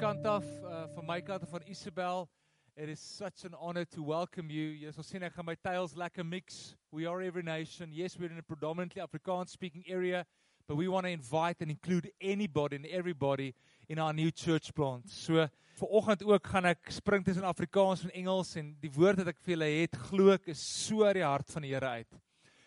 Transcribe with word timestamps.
kant 0.00 0.26
af, 0.26 0.44
uh, 0.64 0.86
van 0.94 1.04
my 1.04 1.20
kant 1.20 1.42
af 1.42 1.50
van 1.50 1.62
Isabel. 1.66 2.28
It 2.76 2.88
is 2.88 3.00
such 3.00 3.44
an 3.44 3.54
honor 3.54 3.84
to 3.84 4.02
welcome 4.02 4.48
you. 4.50 4.72
Jy 4.80 4.92
sal 4.96 5.04
sien 5.04 5.24
ek 5.26 5.34
gaan 5.36 5.44
my 5.44 5.54
tails 5.60 5.92
lekker 5.92 6.24
mix. 6.24 6.74
We 6.90 7.04
are 7.04 7.20
every 7.20 7.42
nation. 7.44 7.92
Yes, 7.92 8.16
we're 8.16 8.32
in 8.32 8.38
a 8.38 8.42
predominantly 8.42 9.02
Afrikaans 9.02 9.52
speaking 9.52 9.84
area, 9.86 10.24
but 10.66 10.78
we 10.78 10.88
want 10.88 11.04
to 11.04 11.10
invite 11.12 11.60
and 11.60 11.70
include 11.70 12.08
anybody 12.18 12.76
and 12.76 12.86
everybody 12.86 13.52
in 13.88 13.98
our 13.98 14.14
new 14.14 14.30
church 14.30 14.72
plant. 14.72 15.10
So 15.10 15.46
vanoggend 15.76 16.24
ook 16.24 16.48
gaan 16.48 16.70
ek 16.72 16.88
spring 16.88 17.24
tussen 17.24 17.44
Afrikaans 17.44 18.06
en 18.08 18.14
Engels 18.22 18.54
en 18.56 18.72
die 18.80 18.92
woord 18.96 19.20
wat 19.20 19.34
ek 19.34 19.44
vir 19.44 19.56
julle 19.56 19.70
het, 19.82 20.00
glo 20.08 20.32
ek 20.32 20.48
is 20.54 20.64
so 20.64 21.04
uit 21.04 21.18
die 21.20 21.26
hart 21.28 21.52
van 21.52 21.68
die 21.68 21.74
Here 21.74 21.92
uit. 22.00 22.20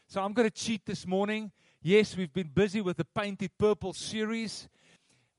So 0.06 0.22
I'm 0.22 0.38
going 0.38 0.50
to 0.50 0.54
cheat 0.54 0.86
this 0.86 1.08
morning. 1.08 1.50
Yes, 1.82 2.14
we've 2.16 2.32
been 2.32 2.54
busy 2.54 2.82
with 2.82 2.98
the 2.98 3.10
Painted 3.18 3.58
Purple 3.58 3.94
series. 3.94 4.68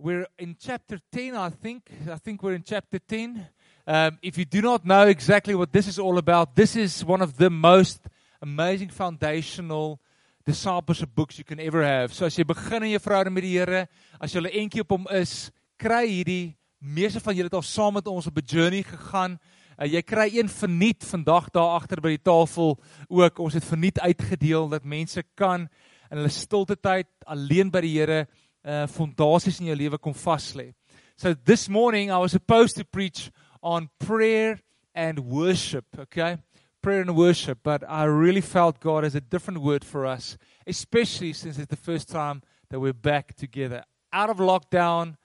We're 0.01 0.27
in 0.41 0.57
chapter 0.59 0.99
10, 1.13 1.37
I 1.37 1.51
think. 1.51 1.89
I 2.11 2.17
think 2.17 2.43
we're 2.43 2.55
in 2.55 2.65
chapter 2.65 2.99
10. 2.99 3.47
Um, 3.87 4.19
if 4.23 4.37
you 4.37 4.45
do 4.45 4.61
not 4.61 4.85
know 4.85 5.07
exactly 5.07 5.55
what 5.55 5.73
this 5.73 5.87
is 5.87 6.01
all 6.01 6.19
about, 6.19 6.57
this 6.57 6.75
is 6.75 7.05
one 7.05 7.23
of 7.23 7.37
the 7.37 7.49
most 7.49 8.01
amazing 8.43 8.89
foundational 8.89 10.01
discipleship 10.45 11.11
books 11.15 11.39
you 11.39 11.45
can 11.45 11.61
ever 11.61 11.85
have. 11.85 12.13
So 12.13 12.27
as 12.27 12.37
jy 12.37 12.43
begin 12.43 12.83
in 12.83 12.91
jou 12.91 12.99
verhouding 13.07 13.37
met 13.37 13.47
die 13.47 13.55
Here, 13.55 13.87
as 14.21 14.35
jy 14.35 14.43
'n 14.43 14.67
entjie 14.67 14.83
op 14.83 14.91
hom 14.91 15.07
is, 15.15 15.53
kry 15.79 16.09
hierdie 16.11 16.57
meeste 16.83 17.21
van 17.21 17.37
julle 17.37 17.47
het 17.47 17.55
al 17.55 17.63
saam 17.63 17.95
met 17.95 18.09
ons 18.09 18.27
op 18.27 18.37
'n 18.37 18.51
journey 18.51 18.83
gegaan. 18.83 19.39
Uh, 19.79 19.87
jy 19.87 20.03
kry 20.03 20.29
een 20.35 20.49
verniet 20.49 21.05
vandag 21.05 21.51
daar 21.51 21.79
agter 21.79 22.01
by 22.01 22.19
die 22.19 22.25
tafel 22.25 22.81
ook. 23.09 23.39
Ons 23.39 23.55
het 23.55 23.65
verniet 23.65 24.01
uitgedeel 24.01 24.69
dat 24.69 24.85
mense 24.85 25.23
kan 25.37 25.69
in 26.11 26.19
hulle 26.19 26.29
stilte 26.29 26.77
tyd 26.77 27.07
alleen 27.27 27.71
by 27.71 27.81
die 27.81 27.95
Here 27.95 28.27
uh 28.65 28.87
fondasies 28.87 29.61
in 29.61 29.67
jou 29.67 29.77
lewe 29.77 29.99
kom 29.99 30.15
vas 30.15 30.53
lê. 30.55 30.73
So 31.17 31.35
this 31.35 31.69
morning 31.69 32.11
I 32.11 32.19
was 32.19 32.33
supposed 32.33 32.77
to 32.77 32.85
preach 32.85 33.31
on 33.63 33.89
prayer 33.99 34.59
and 34.95 35.19
worship, 35.21 35.85
okay? 35.99 36.39
Prayer 36.83 37.01
and 37.01 37.17
worship, 37.17 37.59
but 37.63 37.83
I 37.89 38.05
really 38.05 38.41
felt 38.41 38.81
God 38.81 39.05
has 39.05 39.15
a 39.15 39.21
different 39.21 39.61
word 39.61 39.85
for 39.85 40.07
us, 40.07 40.37
especially 40.67 41.33
since 41.33 41.59
it's 41.59 41.71
the 41.71 41.77
first 41.77 42.09
time 42.09 42.43
that 42.71 42.81
we're 42.81 42.93
back 42.93 43.35
together 43.37 43.85
out 44.13 44.31
of 44.31 44.39
lockdown 44.39 45.17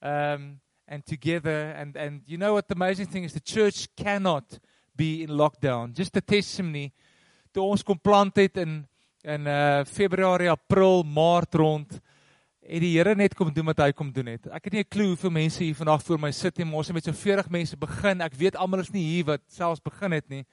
um 0.00 0.60
and 0.86 1.04
together 1.04 1.70
and 1.76 1.96
and 1.96 2.22
you 2.26 2.38
know 2.38 2.54
what 2.54 2.66
the 2.68 2.74
amazing 2.74 3.06
thing 3.06 3.24
is 3.24 3.32
the 3.32 3.40
church 3.40 3.88
cannot 3.96 4.58
be 4.96 5.22
in 5.22 5.30
lockdown. 5.30 5.92
Just 5.92 6.16
a 6.16 6.20
testimony 6.20 6.92
toe 7.52 7.70
ons 7.70 7.82
kom 7.82 7.98
plant 7.98 8.36
het 8.36 8.56
in 8.56 8.86
in 9.24 9.46
uh 9.46 9.84
Februarie, 9.84 10.48
April, 10.48 11.04
Maart 11.04 11.54
rond 11.54 12.00
het 12.68 12.84
die 12.84 12.92
Here 12.92 13.14
net 13.16 13.34
kom 13.36 13.50
doen 13.54 13.66
wat 13.70 13.80
hy 13.80 13.92
kom 13.96 14.10
doen 14.12 14.28
het. 14.34 14.46
Ek 14.52 14.68
het 14.68 14.72
nie 14.72 14.82
'n 14.84 14.88
klou 14.88 15.06
hoeveel 15.08 15.30
mense 15.30 15.64
hier 15.64 15.74
vandag 15.74 16.02
voor 16.02 16.18
my 16.20 16.30
sit 16.30 16.58
nie, 16.58 16.64
maar 16.64 16.78
ons 16.78 16.88
het 16.88 16.94
met 16.94 17.04
so 17.04 17.12
40 17.12 17.48
mense 17.50 17.76
begin. 17.76 18.20
Ek 18.20 18.34
weet 18.34 18.56
almal 18.56 18.80
is 18.80 18.92
nie 18.92 19.02
hier 19.02 19.24
wat 19.24 19.40
selfs 19.48 19.80
begin 19.80 20.12
het 20.12 20.28
nie. 20.28 20.44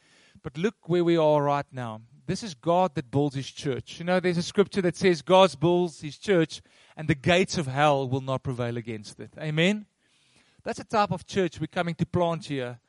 But 0.41 0.57
look 0.57 0.75
where 0.87 1.03
we 1.03 1.17
are 1.17 1.43
right 1.43 1.71
now. 1.71 2.01
This 2.25 2.43
is 2.43 2.55
God 2.55 2.95
that 2.95 3.11
builds 3.11 3.35
his 3.35 3.51
church. 3.51 3.99
You 3.99 4.05
know 4.05 4.19
there's 4.19 4.37
a 4.37 4.43
scripture 4.43 4.81
that 4.81 4.95
says 4.97 5.21
God 5.21 5.59
builds 5.59 6.01
his 6.01 6.17
church 6.17 6.61
and 6.95 7.07
the 7.07 7.15
gates 7.15 7.57
of 7.57 7.67
hell 7.67 8.07
will 8.09 8.21
not 8.21 8.43
prevail 8.43 8.77
against 8.77 9.19
it. 9.19 9.31
Amen. 9.37 9.85
That's 10.63 10.79
the 10.79 10.85
type 10.85 11.11
of 11.11 11.25
church 11.25 11.59
we're 11.59 11.67
coming 11.67 11.95
to 11.95 12.05
plant 12.05 12.45
here. 12.45 12.79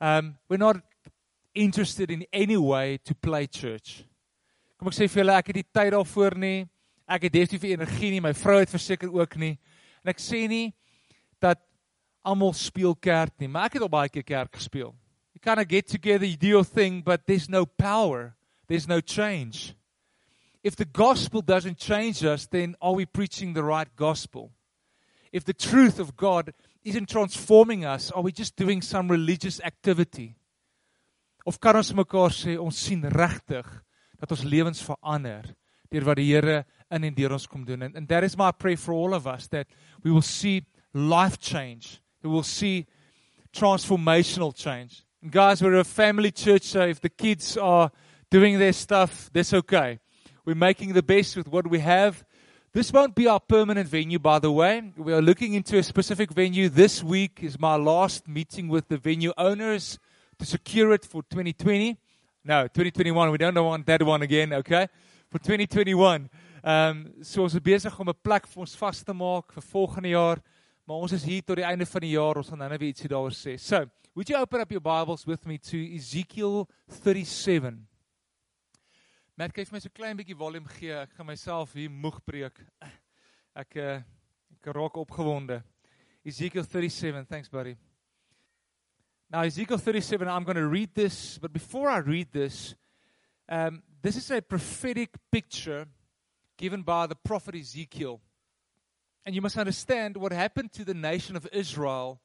Um 0.00 0.36
we're 0.48 0.58
not 0.58 0.76
interested 1.54 2.10
in 2.10 2.26
any 2.32 2.56
way 2.56 2.98
to 3.04 3.14
play 3.14 3.46
church. 3.46 4.04
Kom 4.78 4.88
ek 4.88 4.94
sê 4.94 5.08
vir 5.08 5.24
julle 5.24 5.38
ek 5.38 5.46
het 5.46 5.56
nie 5.56 5.66
tyd 5.72 5.92
daarvoor 5.94 6.36
nie. 6.36 6.68
Ek 7.08 7.26
het 7.26 7.34
definitief 7.34 7.62
nie 7.66 7.74
energie 7.76 8.10
nie, 8.14 8.22
my 8.24 8.32
vrou 8.36 8.58
het 8.62 8.72
verseker 8.72 9.12
ook 9.12 9.36
nie. 9.40 9.58
En 10.04 10.12
ek 10.14 10.22
sê 10.22 10.44
nie 10.48 10.72
dat 11.42 11.60
almal 12.24 12.54
speel 12.56 12.94
kerk 12.96 13.34
nie, 13.40 13.48
maar 13.48 13.68
ek 13.68 13.76
het 13.78 13.84
al 13.84 13.92
baie 13.92 14.12
keer 14.12 14.24
kerk 14.24 14.56
gespeel. 14.56 14.94
You 15.34 15.40
kind 15.42 15.60
of 15.60 15.68
get 15.68 15.88
together, 15.88 16.24
you 16.24 16.38
do 16.40 16.48
your 16.48 16.64
thing, 16.64 17.02
but 17.04 17.26
there's 17.26 17.48
no 17.48 17.66
power. 17.66 18.34
There's 18.66 18.88
no 18.88 19.00
change. 19.00 19.74
If 20.62 20.76
the 20.76 20.86
gospel 20.86 21.42
doesn't 21.42 21.76
change 21.76 22.24
us, 22.24 22.46
then 22.46 22.76
are 22.80 22.94
we 22.94 23.04
preaching 23.04 23.52
the 23.52 23.62
right 23.62 23.88
gospel? 23.96 24.52
If 25.30 25.44
the 25.44 25.52
truth 25.52 25.98
of 25.98 26.16
God 26.16 26.54
isn't 26.84 27.10
transforming 27.10 27.84
us, 27.84 28.10
are 28.10 28.22
we 28.22 28.32
just 28.32 28.56
doing 28.56 28.80
some 28.80 29.10
religious 29.10 29.60
activity? 29.60 30.36
Of 31.44 31.60
kan 31.60 31.76
ons 31.76 31.92
mekaar 31.92 32.32
sê 32.32 32.56
ons 32.56 32.78
sien 32.78 33.04
regtig 33.04 33.66
dat 34.16 34.32
ons 34.32 34.44
lewens 34.48 34.80
verander 34.80 35.50
deur 35.92 36.06
wat 36.08 36.16
die 36.16 36.30
Here 36.30 36.62
in 36.94 37.04
en 37.04 37.14
deur 37.14 37.32
ons 37.32 37.46
kom 37.46 37.64
doen. 37.64 37.82
And, 37.82 37.96
and 37.96 38.08
that 38.08 38.24
is 38.24 38.36
my 38.36 38.52
prayer 38.52 38.76
for 38.76 38.94
all 38.94 39.14
of 39.14 39.26
us 39.26 39.48
that 39.48 39.66
we 40.02 40.10
will 40.10 40.22
see 40.22 40.64
life 40.92 41.38
change. 41.38 42.00
We 42.22 42.30
will 42.30 42.42
see 42.42 42.86
transformational 43.52 44.54
change. 44.54 45.04
And 45.22 45.30
guys, 45.32 45.62
we're 45.62 45.80
a 45.80 45.84
family 45.84 46.30
church, 46.30 46.62
so 46.62 46.86
if 46.86 47.00
the 47.00 47.08
kids 47.08 47.56
are 47.56 47.90
doing 48.30 48.58
their 48.58 48.72
stuff, 48.72 49.30
that's 49.32 49.54
okay. 49.54 49.98
We're 50.44 50.54
making 50.54 50.92
the 50.92 51.02
best 51.02 51.36
with 51.36 51.48
what 51.48 51.66
we 51.66 51.78
have. 51.80 52.24
This 52.72 52.92
won't 52.92 53.14
be 53.14 53.28
our 53.28 53.40
permanent 53.40 53.88
venue, 53.88 54.18
by 54.18 54.40
the 54.40 54.50
way. 54.50 54.92
We 54.96 55.12
are 55.12 55.22
looking 55.22 55.54
into 55.54 55.78
a 55.78 55.82
specific 55.82 56.30
venue. 56.32 56.68
This 56.68 57.02
week 57.02 57.38
is 57.40 57.58
my 57.58 57.76
last 57.76 58.26
meeting 58.26 58.68
with 58.68 58.88
the 58.88 58.98
venue 58.98 59.32
owners 59.38 59.98
to 60.38 60.44
secure 60.44 60.92
it 60.92 61.04
for 61.04 61.22
2020. 61.22 61.96
No, 62.44 62.64
2021. 62.64 63.30
We 63.30 63.38
don't 63.38 63.54
want 63.54 63.86
that 63.86 64.02
one 64.02 64.22
again, 64.22 64.52
okay? 64.52 64.88
For 65.30 65.38
2021. 65.38 66.28
Ehm 66.64 66.96
um, 66.96 67.24
so 67.24 67.42
ons 67.44 67.52
is 67.52 67.60
besig 67.60 67.92
om 68.00 68.08
'n 68.08 68.22
plek 68.24 68.46
vir 68.48 68.60
ons 68.60 68.76
vas 68.80 69.02
te 69.04 69.12
maak 69.12 69.52
vir 69.52 69.62
volgende 69.62 70.08
jaar, 70.08 70.40
maar 70.86 70.96
ons 70.96 71.12
is 71.12 71.24
hier 71.24 71.42
tot 71.44 71.56
die 71.56 71.64
einde 71.64 71.84
van 71.84 72.00
die 72.00 72.16
jaar. 72.16 72.38
Ons 72.40 72.48
gaan 72.48 72.58
nou 72.58 72.68
net 72.70 72.80
weer 72.80 72.88
ietsie 72.88 73.08
daaroor 73.08 73.34
sê. 73.36 73.58
So, 73.58 73.84
would 74.14 74.30
you 74.30 74.40
open 74.40 74.60
up 74.60 74.70
your 74.70 74.80
Bibles 74.80 75.26
with 75.26 75.44
me 75.44 75.58
to 75.58 75.76
Ezekiel 75.76 76.66
37? 76.88 77.86
Matt, 79.36 79.52
kyk 79.52 79.68
vir 79.68 79.76
my 79.76 79.80
so 79.80 79.90
klein 79.90 80.16
bietjie 80.16 80.34
volume 80.34 80.66
gee. 80.78 80.88
Ek 80.88 81.12
gaan 81.12 81.26
myself 81.26 81.74
hier 81.74 81.90
moeg 81.90 82.24
preek. 82.24 82.56
Ek 83.54 83.76
uh, 83.76 84.00
ek 84.56 84.72
raak 84.72 84.96
opgewonde. 84.96 85.62
Ezekiel 86.24 86.64
37. 86.64 87.26
Thanks 87.28 87.50
buddy. 87.50 87.76
Now 89.28 89.42
Ezekiel 89.42 89.76
37 89.76 90.26
I'm 90.28 90.44
going 90.44 90.56
to 90.56 90.66
read 90.66 90.94
this, 90.94 91.36
but 91.36 91.52
before 91.52 91.90
I 91.90 91.98
read 91.98 92.32
this, 92.32 92.74
um 93.50 93.82
this 94.00 94.16
is 94.16 94.30
a 94.30 94.40
prophetic 94.40 95.10
picture 95.30 95.86
given 96.56 96.82
by 96.82 97.06
the 97.06 97.14
prophet 97.14 97.54
Ezekiel. 97.54 98.20
And 99.26 99.34
you 99.34 99.40
must 99.40 99.56
understand 99.56 100.16
what 100.16 100.32
happened 100.32 100.72
to 100.72 100.84
the 100.84 100.94
nation 100.94 101.36
of 101.36 101.48
Israel. 101.52 102.20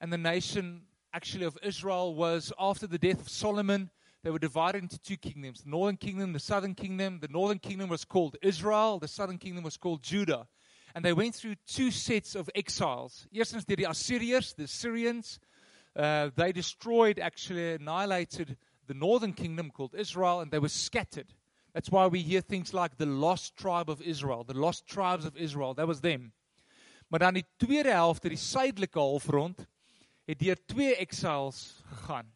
And 0.00 0.12
the 0.12 0.18
nation, 0.18 0.82
actually, 1.14 1.44
of 1.44 1.58
Israel 1.62 2.14
was 2.14 2.52
after 2.58 2.86
the 2.86 2.98
death 2.98 3.20
of 3.20 3.28
Solomon, 3.28 3.90
they 4.22 4.30
were 4.30 4.38
divided 4.38 4.82
into 4.82 4.98
two 4.98 5.16
kingdoms 5.16 5.62
the 5.62 5.70
northern 5.70 5.96
kingdom, 5.96 6.32
the 6.32 6.38
southern 6.38 6.74
kingdom. 6.74 7.18
The 7.20 7.28
northern 7.28 7.58
kingdom 7.58 7.88
was 7.88 8.04
called 8.04 8.36
Israel, 8.42 8.98
the 8.98 9.08
southern 9.08 9.38
kingdom 9.38 9.64
was 9.64 9.76
called 9.76 10.02
Judah. 10.02 10.46
And 10.94 11.04
they 11.04 11.14
went 11.14 11.34
through 11.34 11.54
two 11.66 11.90
sets 11.90 12.34
of 12.34 12.50
exiles. 12.54 13.26
Eerstens 13.32 13.64
did 13.64 13.78
the 13.78 13.84
Assyrians, 13.84 14.52
the 14.52 14.68
Syrians, 14.68 15.40
uh, 15.96 16.30
they 16.36 16.52
destroyed, 16.52 17.18
actually 17.18 17.74
annihilated 17.74 18.56
the 18.86 18.94
northern 18.94 19.32
kingdom 19.32 19.70
called 19.70 19.94
Israel, 19.96 20.40
and 20.40 20.50
they 20.50 20.58
were 20.58 20.68
scattered. 20.68 21.32
That's 21.72 21.88
why 21.88 22.06
we 22.06 22.20
hear 22.20 22.42
things 22.42 22.72
like 22.72 22.96
the 22.96 23.06
lost 23.06 23.56
tribe 23.56 23.88
of 23.88 24.00
Israel, 24.02 24.44
the 24.44 24.58
lost 24.58 24.86
tribes 24.86 25.24
of 25.24 25.36
Israel. 25.36 25.74
That 25.74 25.86
was 25.86 26.00
them. 26.00 26.32
Maar 27.08 27.18
dan 27.18 27.34
die 27.34 27.46
tweede 27.56 27.90
helfte, 27.90 28.28
die 28.28 28.36
suidelike 28.36 28.98
halfrond, 28.98 29.66
het 30.24 30.38
deur 30.38 30.56
twee 30.66 30.96
exiles 30.96 31.82
gegaan. 31.84 32.32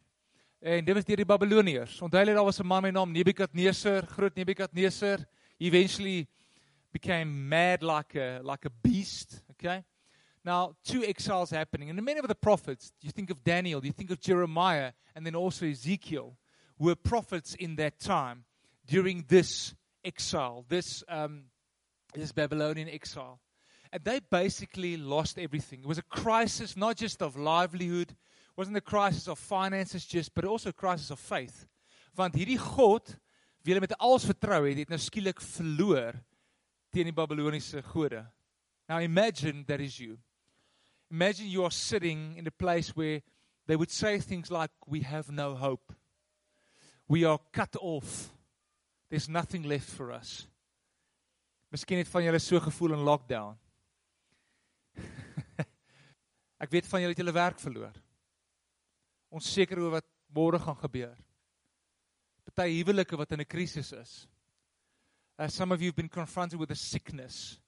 En 0.59 0.85
dit 0.85 0.93
was 0.95 1.05
deur 1.05 1.21
die 1.21 1.25
Babiloniërs. 1.25 1.99
Onthou 2.01 2.23
jy 2.25 2.33
daar 2.33 2.43
was 2.43 2.59
'n 2.59 2.65
man 2.65 2.81
met 2.81 2.93
naam 2.93 3.11
Nebukadneser, 3.11 4.07
groot 4.07 4.35
Nebukadneser, 4.35 5.25
eventually 5.57 6.27
became 6.91 7.47
mad 7.47 7.81
like 7.81 8.15
a 8.15 8.41
like 8.43 8.65
a 8.65 8.71
beast, 8.81 9.43
okay? 9.51 9.83
Now, 10.43 10.75
two 10.83 11.03
exiles 11.03 11.49
happening. 11.49 11.89
And 11.89 12.01
many 12.01 12.19
of 12.19 12.27
the 12.27 12.35
prophets, 12.35 12.91
you 13.01 13.11
think 13.11 13.29
of 13.29 13.43
Daniel, 13.43 13.83
you 13.83 13.93
think 13.93 14.11
of 14.11 14.19
Jeremiah, 14.19 14.93
and 15.13 15.25
then 15.25 15.35
also 15.35 15.65
Ezekiel, 15.65 16.37
were 16.77 16.95
prophets 16.95 17.55
in 17.55 17.75
that 17.75 17.99
time 17.99 18.45
during 18.87 19.25
this 19.27 19.75
exile, 20.03 20.65
this, 20.69 21.03
um, 21.07 21.43
this 22.13 22.31
Babylonian 22.31 22.89
exile. 22.89 23.39
And 23.91 24.03
they 24.03 24.19
basically 24.19 24.97
lost 24.97 25.37
everything. 25.37 25.81
It 25.81 25.85
was 25.85 25.97
a 25.97 26.03
crisis 26.03 26.75
not 26.75 26.97
just 26.97 27.21
of 27.21 27.37
livelihood, 27.37 28.11
it 28.11 28.57
wasn't 28.57 28.77
a 28.77 28.81
crisis 28.81 29.27
of 29.27 29.39
finances 29.39 30.05
just, 30.05 30.33
but 30.33 30.45
also 30.45 30.69
a 30.69 30.73
crisis 30.73 31.11
of 31.11 31.19
faith. 31.19 31.67
Want 32.17 32.33
hierdie 32.33 32.57
God, 32.57 33.05
wie 33.61 33.73
hulle 33.73 33.83
met 33.83 33.93
alles 34.01 34.25
vertrou 34.25 34.63
het, 34.65 34.79
het 34.81 34.89
nou 34.89 34.97
skielik 34.97 35.41
verloor 35.43 36.15
teen 36.89 37.05
die 37.05 37.13
Babiloniese 37.13 37.83
gode. 37.91 38.23
Now 38.89 38.97
imagine 39.03 39.63
that 39.67 39.81
is 39.81 39.99
you. 39.99 40.17
Imagine 41.11 41.47
you 41.47 41.63
are 41.63 41.71
sitting 41.71 42.35
in 42.37 42.47
a 42.47 42.51
place 42.51 42.95
where 42.95 43.21
they 43.67 43.75
would 43.75 43.91
say 43.91 44.19
things 44.19 44.49
like 44.49 44.71
we 44.87 45.01
have 45.01 45.29
no 45.29 45.53
hope. 45.53 45.93
We 47.07 47.23
are 47.23 47.39
cut 47.51 47.75
off. 47.79 48.31
There's 49.09 49.29
nothing 49.29 49.63
left 49.63 49.89
for 49.89 50.11
us. 50.11 50.47
Miskien 51.71 51.97
het 51.97 52.11
van 52.11 52.23
julle 52.23 52.39
so 52.39 52.59
gevoel 52.59 52.93
in 52.95 53.05
lockdown. 53.07 53.57
Ek 56.63 56.71
weet 56.71 56.87
van 56.87 57.03
julle 57.03 57.13
het 57.15 57.21
julle 57.21 57.35
werk 57.35 57.59
verloor. 57.59 57.95
Onseker 59.29 59.79
oor 59.83 59.97
wat 59.99 60.07
môre 60.35 60.59
gaan 60.59 60.79
gebeur. 60.79 61.15
Party 62.57 62.79
huwelike 62.79 63.17
wat 63.19 63.31
in 63.31 63.41
'n 63.41 63.45
krisis 63.45 63.91
is. 63.93 64.27
Uh, 65.37 65.47
some 65.47 65.71
of 65.71 65.81
you 65.81 65.89
have 65.89 65.95
been 65.95 66.09
confronted 66.09 66.59
with 66.59 66.71
a 66.71 66.75
sickness. 66.75 67.59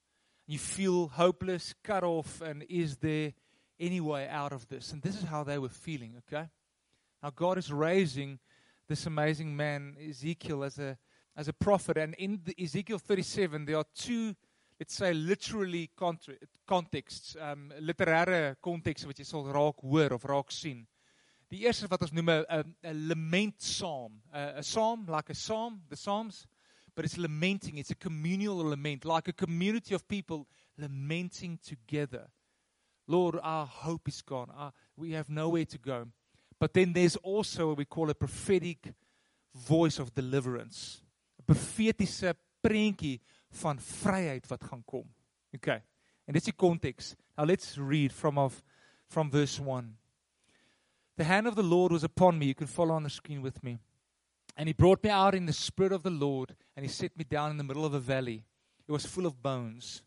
You 0.48 0.58
feel 0.58 1.10
hopeless, 1.10 1.76
cut 1.84 2.04
off, 2.04 2.42
and 2.42 2.64
is 2.68 2.98
there 2.98 3.34
any 3.80 4.02
way 4.02 4.28
out 4.28 4.52
of 4.52 4.68
this? 4.68 4.92
And 4.92 5.02
this 5.04 5.16
is 5.16 5.24
how 5.24 5.44
they 5.44 5.60
were 5.60 5.70
feeling, 5.70 6.16
okay? 6.18 6.50
Now, 7.22 7.30
God 7.30 7.60
is 7.60 7.72
raising 7.72 8.40
this 8.88 9.06
amazing 9.06 9.56
man, 9.56 9.96
Ezekiel, 10.00 10.64
as 10.64 10.80
a, 10.80 10.98
as 11.36 11.48
a 11.48 11.54
prophet. 11.54 11.98
And 11.98 12.16
in 12.16 12.42
Ezekiel 12.58 13.00
37, 13.00 13.66
there 13.66 13.78
are 13.78 13.86
two, 13.96 14.36
let's 14.80 14.96
say, 14.96 15.14
literally 15.14 15.90
contra- 15.96 16.36
contexts, 16.68 17.36
um, 17.40 17.72
literêre 17.80 18.56
konteks 18.62 19.06
wat 19.06 19.20
jy 19.20 19.26
sal 19.26 19.46
raak 19.46 19.82
hoor 19.82 20.14
of 20.14 20.24
raak 20.24 20.52
sien. 20.52 20.86
Die 21.50 21.66
eerste 21.66 21.88
wat 21.90 22.02
ons 22.02 22.14
'n 22.14 23.08
lament 23.08 23.58
psalm, 23.60 24.22
'n 24.34 24.62
psalm 24.62 25.06
like 25.08 25.30
a 25.30 25.36
psalm, 25.36 25.82
the 25.90 25.96
psalms, 25.96 26.46
but 26.96 27.06
it's 27.06 27.18
lamenting, 27.18 27.78
it's 27.78 27.92
a 27.92 27.96
communal 27.96 28.58
lament, 28.58 29.06
like 29.06 29.28
a 29.28 29.34
community 29.34 29.96
of 29.96 30.08
people 30.08 30.48
lamenting 30.78 31.58
together. 31.64 32.30
Lord, 33.08 33.40
our 33.42 33.66
hope 33.66 34.08
is 34.08 34.22
gone. 34.22 34.52
Our, 34.52 34.72
we 34.96 35.12
have 35.12 35.30
nowhere 35.30 35.66
to 35.66 35.78
go. 35.78 36.08
But 36.60 36.74
then 36.74 36.94
there's 36.94 37.16
also 37.16 37.70
what 37.70 37.78
we 37.78 37.86
call 37.86 38.10
a 38.10 38.14
prophetic 38.14 38.94
voice 39.56 39.98
of 39.98 40.14
deliverance. 40.14 41.02
Profetiese 41.50 42.36
prentjie 42.62 43.18
van 43.62 43.80
vryheid 43.82 44.46
wat 44.52 44.64
gaan 44.70 44.84
kom. 44.86 45.08
Okay. 45.56 45.82
And 46.28 46.38
dis 46.38 46.46
die 46.46 46.54
konteks. 46.54 47.16
Now 47.38 47.48
let's 47.50 47.78
read 47.78 48.14
from 48.14 48.38
of 48.38 48.62
from 49.10 49.32
verse 49.32 49.58
1. 49.60 49.98
The 51.18 51.24
hand 51.24 51.48
of 51.48 51.56
the 51.56 51.64
Lord 51.64 51.92
was 51.92 52.04
upon 52.04 52.38
me. 52.38 52.46
You 52.46 52.56
can 52.56 52.68
follow 52.68 52.94
on 52.94 53.04
the 53.04 53.10
screen 53.10 53.42
with 53.42 53.64
me. 53.64 53.80
And 54.56 54.68
he 54.68 54.74
brought 54.74 55.04
me 55.04 55.10
out 55.10 55.34
in 55.34 55.48
the 55.48 55.54
spirit 55.54 55.92
of 55.92 56.04
the 56.04 56.12
Lord, 56.12 56.56
and 56.76 56.86
he 56.86 56.92
set 56.92 57.18
me 57.18 57.24
down 57.24 57.50
in 57.52 57.58
the 57.58 57.64
middle 57.64 57.86
of 57.86 57.94
a 57.94 58.00
valley. 58.00 58.44
It 58.88 58.92
was 58.92 59.06
full 59.06 59.26
of 59.26 59.42
bones. 59.42 60.04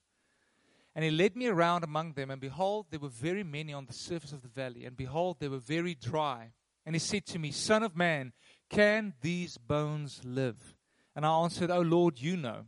And 0.94 1.04
he 1.04 1.10
led 1.10 1.36
me 1.36 1.46
around 1.46 1.84
among 1.84 2.12
them, 2.12 2.30
and 2.30 2.40
behold, 2.40 2.86
there 2.90 3.00
were 3.00 3.08
very 3.08 3.42
many 3.42 3.72
on 3.72 3.86
the 3.86 3.92
surface 3.92 4.32
of 4.32 4.42
the 4.42 4.48
valley, 4.48 4.84
and 4.84 4.96
behold, 4.96 5.38
they 5.40 5.48
were 5.48 5.58
very 5.58 5.94
dry. 5.94 6.52
And 6.84 6.94
he 6.94 6.98
said 7.00 7.24
to 7.26 7.38
me, 7.38 7.50
Son 7.50 7.82
of 7.82 7.96
man, 7.96 8.32
can 8.68 9.14
these 9.22 9.56
bones 9.56 10.20
live? 10.24 10.76
And 11.14 11.26
I 11.26 11.30
answered, 11.30 11.70
O 11.70 11.80
Lord, 11.80 12.20
you 12.20 12.36
know. 12.36 12.66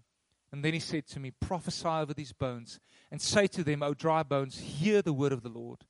And 0.53 0.65
then 0.65 0.75
he 0.75 0.81
said 0.81 1.07
to 1.09 1.21
me, 1.21 1.33
Prophesy 1.33 1.89
over 1.89 2.15
these 2.15 2.33
bones, 2.33 2.79
and 3.11 3.21
say 3.21 3.47
to 3.49 3.65
them, 3.65 3.83
O 3.83 3.95
dry 3.95 4.23
bones, 4.23 4.59
hear 4.59 5.03
the 5.03 5.13
word 5.13 5.33
of 5.33 5.43
the 5.43 5.49
Lord. 5.49 5.81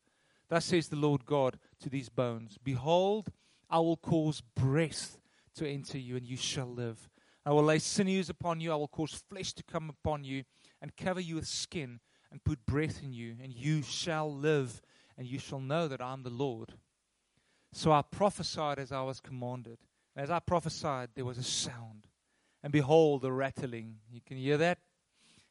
Thus 0.48 0.66
says 0.66 0.88
the 0.88 0.96
Lord 0.96 1.24
God 1.24 1.58
to 1.80 1.90
these 1.90 2.08
bones 2.08 2.58
Behold, 2.62 3.30
I 3.68 3.78
will 3.80 3.96
cause 3.96 4.40
breath 4.40 5.18
to 5.56 5.68
enter 5.68 5.98
you, 5.98 6.16
and 6.16 6.26
you 6.26 6.36
shall 6.36 6.66
live. 6.66 7.08
I 7.46 7.50
will 7.50 7.64
lay 7.64 7.78
sinews 7.78 8.30
upon 8.30 8.60
you, 8.60 8.72
I 8.72 8.76
will 8.76 8.88
cause 8.88 9.22
flesh 9.28 9.52
to 9.54 9.62
come 9.62 9.90
upon 9.90 10.24
you, 10.24 10.44
and 10.80 10.96
cover 10.96 11.20
you 11.20 11.36
with 11.36 11.46
skin 11.46 12.00
and 12.34 12.42
put 12.42 12.66
breath 12.66 13.00
in 13.00 13.12
you, 13.12 13.36
and 13.40 13.52
you 13.52 13.80
shall 13.82 14.34
live, 14.34 14.82
and 15.16 15.24
you 15.24 15.38
shall 15.38 15.60
know 15.60 15.86
that 15.86 16.00
I 16.00 16.12
am 16.12 16.24
the 16.24 16.30
Lord. 16.30 16.74
So 17.72 17.92
I 17.92 18.02
prophesied 18.02 18.80
as 18.80 18.90
I 18.90 19.02
was 19.02 19.20
commanded. 19.20 19.78
And 20.16 20.24
as 20.24 20.30
I 20.30 20.40
prophesied, 20.40 21.10
there 21.14 21.24
was 21.24 21.38
a 21.38 21.44
sound. 21.44 22.08
And 22.64 22.72
behold, 22.72 23.22
the 23.22 23.30
rattling. 23.30 23.98
You 24.10 24.20
can 24.26 24.36
hear 24.36 24.56
that? 24.56 24.78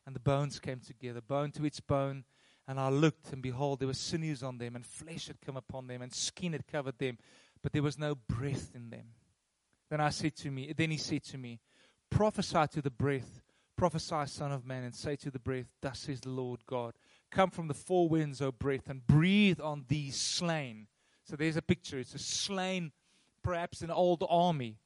And 0.05 0.13
the 0.13 0.19
bones 0.19 0.59
came 0.59 0.81
together, 0.81 1.21
bone 1.21 1.51
to 1.51 1.63
its 1.63 1.79
bone. 1.79 2.25
And 2.67 2.77
I 2.77 2.89
looked, 2.89 3.31
and 3.31 3.41
behold, 3.41 3.79
there 3.79 3.87
were 3.87 3.93
sinews 3.93 4.43
on 4.43 4.57
them, 4.57 4.75
and 4.75 4.85
flesh 4.85 5.27
had 5.27 5.39
come 5.39 5.55
upon 5.55 5.87
them, 5.87 6.01
and 6.01 6.13
skin 6.13 6.51
had 6.51 6.67
covered 6.67 6.97
them, 6.97 7.17
but 7.61 7.71
there 7.71 7.83
was 7.83 7.97
no 7.97 8.15
breath 8.15 8.71
in 8.73 8.89
them. 8.89 9.05
Then 9.89 10.01
I 10.01 10.09
said 10.09 10.35
to 10.37 10.51
me, 10.51 10.73
then 10.75 10.91
he 10.91 10.97
said 10.97 11.23
to 11.25 11.37
me, 11.37 11.59
Prophesy 12.09 12.67
to 12.71 12.81
the 12.81 12.89
breath 12.89 13.41
Prophesy, 13.75 14.27
Son 14.27 14.51
of 14.51 14.65
Man, 14.65 14.83
and 14.83 14.95
say 14.95 15.15
to 15.17 15.31
the 15.31 15.39
breath, 15.39 15.65
Thus 15.81 15.99
says 15.99 16.21
the 16.21 16.29
Lord 16.29 16.61
God, 16.67 16.93
Come 17.31 17.49
from 17.49 17.67
the 17.67 17.73
four 17.73 18.07
winds, 18.07 18.41
O 18.41 18.51
breath, 18.51 18.87
and 18.87 19.05
breathe 19.05 19.59
on 19.59 19.85
these 19.87 20.15
slain. 20.15 20.87
So 21.23 21.35
there's 21.35 21.57
a 21.57 21.61
picture. 21.61 21.97
It's 21.97 22.13
a 22.13 22.19
slain, 22.19 22.91
perhaps 23.43 23.81
an 23.81 23.89
old 23.89 24.23
army. 24.29 24.77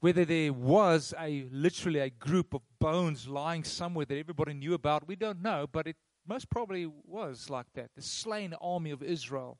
Whether 0.00 0.24
there 0.24 0.52
was 0.52 1.14
a 1.18 1.46
literally 1.52 2.00
a 2.00 2.10
group 2.10 2.54
of 2.54 2.62
bones 2.78 3.28
lying 3.28 3.64
somewhere 3.64 4.06
that 4.06 4.16
everybody 4.18 4.54
knew 4.54 4.74
about, 4.74 5.06
we 5.06 5.16
don't 5.16 5.42
know, 5.42 5.66
but 5.70 5.86
it 5.86 5.96
most 6.26 6.48
probably 6.48 6.86
was 6.86 7.50
like 7.50 7.66
that. 7.74 7.90
The 7.94 8.02
slain 8.02 8.54
army 8.60 8.90
of 8.90 9.02
Israel. 9.02 9.58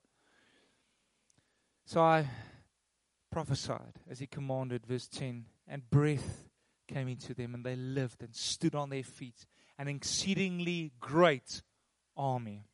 So 1.85 2.01
I 2.01 2.29
prophesied 3.31 3.95
as 4.09 4.19
he 4.19 4.27
commanded, 4.27 4.87
verse 4.87 5.09
10, 5.09 5.45
and 5.69 5.91
breath 5.91 6.49
came 6.89 7.09
into 7.09 7.35
them, 7.35 7.55
and 7.55 7.65
they 7.65 7.77
lived 7.77 8.23
and 8.23 8.35
stood 8.35 8.75
on 8.75 8.91
their 8.91 9.03
feet, 9.03 9.47
an 9.79 9.89
exceedingly 9.89 10.93
great 11.01 11.63
army. 12.17 12.65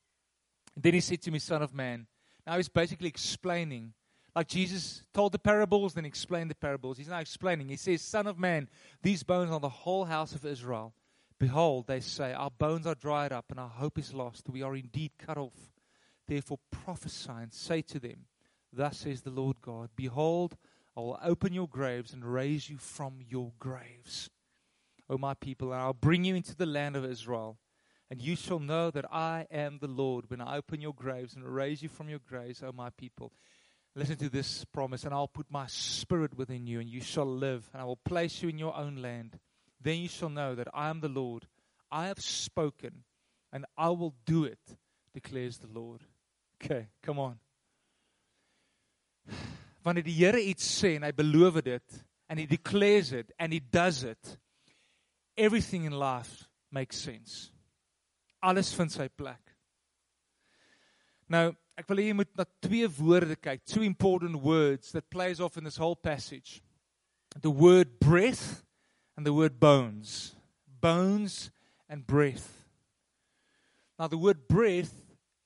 And 0.75 0.83
then 0.83 0.95
he 0.95 1.01
said 1.01 1.23
to 1.23 1.31
me, 1.31 1.39
Son 1.39 1.63
of 1.63 1.75
man, 1.75 2.07
now 2.47 2.57
he's 2.57 2.69
basically 2.69 3.09
explaining, 3.09 3.95
like 4.37 4.49
Jesus 4.49 5.03
told 5.15 5.33
the 5.33 5.39
parables, 5.39 5.95
then 5.95 6.05
explained 6.05 6.51
the 6.51 6.55
parables. 6.55 6.99
He's 6.99 7.09
now 7.09 7.21
explaining. 7.21 7.71
He 7.71 7.77
says, 7.77 8.03
Son 8.03 8.27
of 8.27 8.39
man, 8.39 8.69
these 9.03 9.23
bones 9.23 9.51
are 9.51 9.59
the 9.59 9.71
whole 9.71 10.05
house 10.05 10.35
of 10.35 10.45
Israel. 10.45 10.93
Behold, 11.39 11.87
they 11.87 12.01
say, 12.01 12.35
Our 12.35 12.51
bones 12.51 12.87
are 12.87 12.95
dried 12.95 13.33
up, 13.33 13.47
and 13.51 13.59
our 13.59 13.71
hope 13.71 13.99
is 13.99 14.13
lost. 14.13 14.51
We 14.51 14.63
are 14.63 14.77
indeed 14.77 15.13
cut 15.19 15.39
off. 15.39 15.73
Therefore 16.29 16.59
prophesy 16.71 17.33
and 17.33 17.53
say 17.53 17.81
to 17.83 17.99
them, 17.99 18.27
Thus 18.71 18.99
says 18.99 19.23
the 19.23 19.31
Lord 19.31 19.63
God, 19.63 19.89
Behold, 19.97 20.59
I 20.95 21.01
will 21.01 21.19
open 21.25 21.55
your 21.55 21.69
graves 21.69 22.13
and 22.13 22.23
raise 22.23 22.69
you 22.69 22.77
from 22.77 23.21
your 23.27 23.53
graves, 23.59 24.29
O 25.09 25.17
my 25.17 25.33
people, 25.33 25.73
and 25.73 25.81
I'll 25.81 25.95
bring 25.95 26.25
you 26.25 26.35
into 26.35 26.55
the 26.55 26.67
land 26.67 26.95
of 26.95 27.07
Israel. 27.07 27.57
And 28.11 28.21
you 28.21 28.37
shall 28.37 28.61
know 28.61 28.91
that 28.91 29.07
I 29.11 29.47
am 29.51 29.79
the 29.79 29.89
Lord 29.89 30.27
when 30.29 30.41
I 30.41 30.59
open 30.59 30.81
your 30.81 30.95
graves 30.95 31.35
and 31.35 31.45
raise 31.45 31.83
you 31.83 31.89
from 31.89 32.09
your 32.09 32.21
graves, 32.21 32.63
O 32.63 32.71
my 32.71 32.91
people. 32.91 33.33
Listen 33.97 34.17
to 34.17 34.29
this 34.29 34.65
promise, 34.67 35.05
and 35.05 35.15
I'll 35.15 35.27
put 35.27 35.51
my 35.51 35.67
spirit 35.69 36.37
within 36.37 36.67
you, 36.67 36.81
and 36.81 36.89
you 36.89 37.01
shall 37.01 37.27
live, 37.27 37.69
and 37.73 37.81
I 37.81 37.87
will 37.87 37.97
place 37.97 38.43
you 38.43 38.51
in 38.51 38.59
your 38.59 38.77
own 38.77 38.97
land. 38.97 39.39
Then 39.81 39.99
you 40.01 40.09
shall 40.09 40.29
know 40.29 40.55
that 40.55 40.69
I 40.75 40.91
am 40.91 41.01
the 41.01 41.09
Lord. 41.09 41.47
I 41.91 42.09
have 42.09 42.21
spoken, 42.21 43.05
and 43.53 43.65
I 43.77 43.89
will 43.89 44.15
do 44.27 44.45
it, 44.45 44.59
declares 45.15 45.57
the 45.59 45.69
Lord. 45.69 46.03
Okay, 46.63 46.89
come 47.03 47.19
on. 47.19 47.39
wanneer 49.87 50.03
die 50.03 50.17
Here 50.19 50.41
iets 50.43 50.67
sê 50.81 50.97
en 50.97 51.07
hy 51.07 51.13
beloof 51.15 51.61
dit 51.65 52.01
and 52.29 52.41
he 52.43 52.47
declares 52.51 53.13
it 53.15 53.31
and 53.39 53.55
he 53.55 53.61
does 53.61 54.03
it 54.03 54.39
everything 55.37 55.85
in 55.87 55.95
life 55.95 56.49
makes 56.75 56.99
sense 56.99 57.53
alles 58.43 58.73
vind 58.75 58.91
sy 58.91 59.07
plek 59.09 59.55
nou 61.31 61.55
ek 61.77 61.89
wil 61.89 62.03
hê 62.03 62.09
jy 62.09 62.17
moet 62.17 62.33
na 62.39 62.47
twee 62.65 62.89
woorde 62.99 63.37
kyk 63.41 63.65
two 63.65 63.83
important 63.83 64.43
words 64.43 64.93
that 64.93 65.11
plays 65.11 65.41
off 65.41 65.57
in 65.57 65.65
this 65.65 65.77
whole 65.77 65.97
passage 65.97 66.63
the 67.43 67.51
word 67.51 67.99
breath 68.01 68.65
and 69.17 69.27
the 69.27 69.35
word 69.35 69.61
bones 69.61 70.35
bones 70.81 71.51
and 71.89 72.07
breath 72.07 72.65
now 73.99 74.09
the 74.09 74.19
word 74.19 74.49
breath 74.49 74.95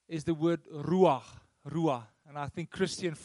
is 0.09 0.25
the 0.25 0.35
word 0.35 0.63
ruach 0.71 1.39
ruach 1.67 2.07
and 2.31 2.39
I 2.39 2.47
think 2.47 2.71
Christy 2.71 3.09
and 3.09 3.17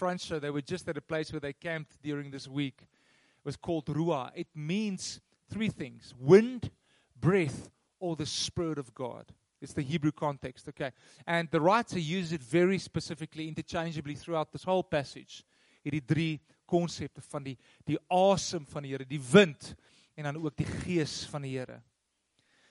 they 0.42 0.50
were 0.50 0.64
just 0.64 0.90
at 0.90 0.98
a 0.98 1.02
place 1.02 1.32
where 1.32 1.40
they 1.40 1.54
camped 1.54 2.02
during 2.02 2.32
this 2.32 2.48
week. 2.48 2.80
It 2.82 3.46
was 3.46 3.56
called 3.56 3.86
Ruah. 3.86 4.32
It 4.34 4.48
means 4.56 5.22
three 5.48 5.70
things 5.70 6.12
wind, 6.20 6.72
breath, 7.16 7.70
or 8.00 8.16
the 8.16 8.26
Spirit 8.26 8.80
of 8.80 8.96
God. 8.96 9.26
It's 9.66 9.74
the 9.74 9.82
Hebrew 9.82 10.12
context, 10.12 10.68
okay? 10.70 10.92
And 11.26 11.50
the 11.50 11.60
writer 11.60 11.98
uses 11.98 12.34
it 12.34 12.42
very 12.44 12.78
specifically, 12.78 13.48
interchangeably 13.48 14.14
throughout 14.14 14.52
this 14.52 14.64
whole 14.64 14.84
passage. 14.84 15.44
Hierdie 15.84 16.06
drie 16.06 16.40
konsepte 16.70 17.22
van 17.22 17.44
die 17.46 17.56
die 17.86 17.98
asem 18.14 18.66
van 18.70 18.86
die 18.86 18.94
Here, 18.94 19.06
die 19.10 19.22
wind 19.32 19.74
en 20.16 20.30
dan 20.30 20.38
ook 20.38 20.56
die 20.58 20.70
gees 20.86 21.24
van 21.30 21.42
die 21.46 21.56
Here. 21.58 21.82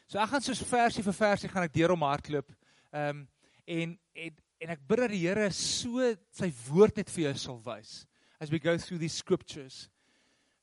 So 0.06 0.20
ek 0.22 0.30
gaan 0.34 0.44
soos 0.44 0.62
versie 0.62 1.02
vir 1.02 1.16
versie 1.16 1.50
gaan 1.50 1.66
ek 1.66 1.74
deur 1.74 1.94
hom 1.94 2.06
hardloop. 2.06 2.54
Ehm 2.94 3.24
um, 3.24 3.24
en 3.66 3.96
en 4.14 4.38
en 4.62 4.72
ek 4.74 4.86
bid 4.86 5.02
dat 5.02 5.14
die 5.14 5.22
Here 5.24 5.50
so 5.50 6.14
sy 6.30 6.50
woord 6.68 6.98
net 7.00 7.10
vir 7.10 7.28
jou 7.28 7.34
sal 7.42 7.58
wys 7.66 8.04
as 8.38 8.54
we 8.54 8.62
go 8.62 8.76
through 8.78 9.02
these 9.02 9.18
scriptures. 9.18 9.88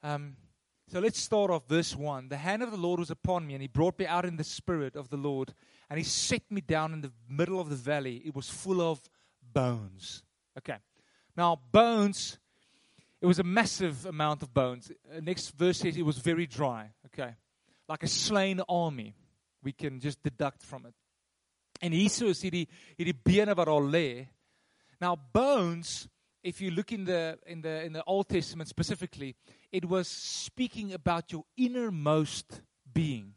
Um 0.04 0.36
so 0.88 1.00
let's 1.00 1.20
start 1.20 1.52
off 1.52 1.68
verse 1.68 1.96
1. 1.96 2.30
The 2.30 2.38
hand 2.38 2.64
of 2.64 2.72
the 2.72 2.78
Lord 2.78 3.00
was 3.00 3.12
upon 3.12 3.48
me 3.48 3.54
and 3.54 3.62
he 3.62 3.68
brought 3.68 4.00
me 4.00 4.06
out 4.06 4.26
in 4.26 4.38
the 4.38 4.44
spirit 4.44 4.96
of 4.96 5.10
the 5.10 5.18
Lord 5.18 5.54
and 5.92 5.98
he 5.98 6.06
set 6.06 6.50
me 6.50 6.62
down 6.62 6.94
in 6.94 7.02
the 7.02 7.12
middle 7.30 7.60
of 7.60 7.70
the 7.70 7.76
valley. 7.76 8.22
It 8.24 8.34
was 8.34 8.50
full 8.50 8.80
of 8.80 9.02
bones. 9.54 10.24
Okay. 10.58 10.78
Now 11.36 11.60
bones 11.70 12.40
it 13.22 13.26
was 13.26 13.40
a 13.40 13.44
massive 13.44 14.06
amount 14.06 14.42
of 14.42 14.54
bones. 14.54 14.90
Uh, 14.90 15.20
next 15.20 15.50
verse 15.50 15.80
says 15.80 15.98
it 15.98 16.06
was 16.06 16.18
very 16.18 16.48
dry. 16.48 16.92
Okay. 17.08 17.36
Like 17.90 18.04
a 18.04 18.08
slain 18.08 18.62
army. 18.70 19.14
We 19.62 19.74
can 19.74 20.00
just 20.00 20.24
deduct 20.24 20.64
from 20.64 20.86
it. 20.86 20.96
En 21.82 21.92
hierso 21.92 22.30
is 22.30 22.42
hierdie. 22.42 24.28
Now, 25.02 25.18
bones, 25.34 26.08
if 26.42 26.62
you 26.62 26.72
look 26.72 26.94
in 26.94 27.04
the 27.04 27.38
in 27.46 27.62
the 27.62 27.84
in 27.84 27.92
the 27.92 28.04
Old 28.06 28.30
Testament 28.30 28.70
specifically, 28.70 29.36
it 29.74 29.84
was 29.84 30.08
speaking 30.08 30.94
about 30.94 31.34
your 31.34 31.44
innermost 31.58 32.62
being. 32.94 33.34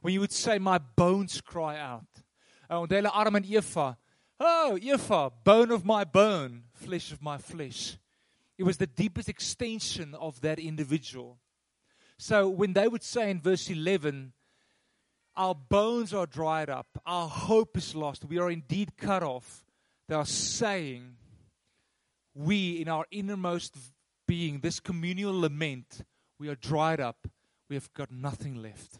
When 0.00 0.14
you 0.14 0.20
would 0.20 0.32
say, 0.32 0.58
"My 0.58 0.78
bones 0.78 1.40
cry 1.40 1.78
out," 1.78 2.22
hulle 2.70 3.10
Adam 3.12 3.36
en 3.36 3.44
Eva, 3.44 3.98
"Oh, 4.40 4.78
Eva, 4.80 5.14
oh, 5.14 5.32
bone 5.44 5.70
of 5.70 5.84
my 5.84 6.04
bone, 6.04 6.64
flesh 6.74 7.12
of 7.12 7.22
my 7.22 7.38
flesh." 7.38 7.98
It 8.56 8.64
was 8.64 8.76
the 8.76 8.86
deepest 8.86 9.28
extension 9.28 10.14
of 10.14 10.40
that 10.40 10.58
individual. 10.58 11.38
So 12.18 12.48
when 12.48 12.72
they 12.72 12.88
would 12.88 13.04
say 13.04 13.30
in 13.30 13.40
verse 13.40 13.70
11, 13.70 14.32
Our 15.36 15.54
bones 15.54 16.12
are 16.12 16.26
dried 16.26 16.68
up, 16.68 17.00
our 17.06 17.28
hope 17.28 17.76
is 17.76 17.94
lost, 17.94 18.24
we 18.24 18.38
are 18.40 18.50
indeed 18.50 18.96
cut 18.96 19.22
off, 19.22 19.64
they 20.08 20.16
are 20.16 20.26
saying, 20.26 21.16
We, 22.34 22.80
in 22.80 22.88
our 22.88 23.06
innermost 23.12 23.76
being, 24.26 24.58
this 24.58 24.80
communal 24.80 25.38
lament, 25.40 26.02
we 26.40 26.48
are 26.48 26.56
dried 26.56 26.98
up, 26.98 27.28
we 27.68 27.76
have 27.76 27.92
got 27.94 28.10
nothing 28.10 28.56
left. 28.60 28.98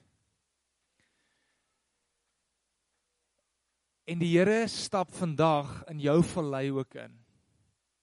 En 4.09 4.17
die 4.17 4.31
Here 4.39 4.63
stap 4.73 5.11
vandag 5.13 5.83
in 5.93 5.99
jou 6.01 6.23
vallei 6.31 6.71
ook 6.73 6.95
in. 6.97 7.13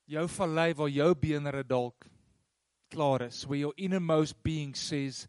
Jou 0.05 0.27
vallei 0.29 0.67
waar 0.77 0.91
jou 0.93 1.07
beenere 1.17 1.63
dalk 1.65 2.05
klaar 2.93 3.23
is, 3.25 3.41
where 3.49 3.57
your 3.57 3.73
innermost 3.75 4.37
being 4.43 4.75
says 4.77 5.25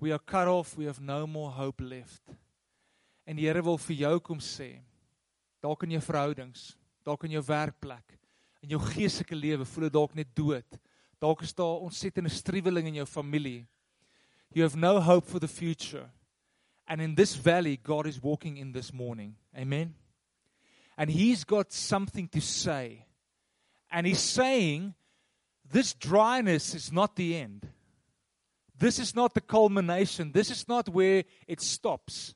we 0.00 0.10
are 0.10 0.22
cut 0.24 0.48
off, 0.48 0.78
we 0.78 0.86
have 0.86 1.02
no 1.02 1.26
more 1.26 1.50
hope 1.50 1.84
left. 1.84 2.22
En 3.26 3.36
die 3.36 3.44
Here 3.50 3.60
wil 3.62 3.76
vir 3.76 4.00
jou 4.00 4.14
kom 4.24 4.40
sê, 4.40 4.78
dalk 5.60 5.84
in 5.84 5.98
jou 5.98 6.00
verhoudings, 6.00 6.70
dalk 7.04 7.28
in 7.28 7.36
jou 7.36 7.44
werkplek, 7.44 8.16
in 8.64 8.72
jou 8.72 8.80
geestelike 8.80 9.36
lewe 9.36 9.68
voel 9.68 9.90
dit 9.90 9.96
dalk 9.98 10.16
net 10.16 10.32
dood. 10.32 10.80
Dalk 11.20 11.44
is 11.44 11.52
daar 11.52 11.84
ontsettende 11.84 12.32
struweling 12.32 12.88
in 12.88 13.02
jou 13.02 13.06
familie. 13.06 13.66
You 14.56 14.64
have 14.64 14.78
no 14.78 15.02
hope 15.04 15.28
for 15.28 15.38
the 15.38 15.52
future. 15.52 16.08
And 16.88 17.00
in 17.00 17.14
this 17.14 17.36
valley 17.36 17.78
God 17.80 18.06
is 18.06 18.22
walking 18.22 18.56
in 18.56 18.72
this 18.72 18.92
morning. 18.92 19.36
Amen. 19.56 19.94
And 20.96 21.10
he's 21.10 21.44
got 21.44 21.72
something 21.72 22.26
to 22.28 22.40
say. 22.40 23.06
And 23.90 24.06
he's 24.06 24.18
saying 24.18 24.94
this 25.70 25.94
dryness 25.94 26.74
is 26.74 26.90
not 26.90 27.14
the 27.14 27.36
end. 27.36 27.68
This 28.76 28.98
is 28.98 29.14
not 29.14 29.34
the 29.34 29.40
culmination. 29.40 30.32
This 30.32 30.50
is 30.50 30.66
not 30.68 30.88
where 30.88 31.24
it 31.46 31.60
stops. 31.60 32.34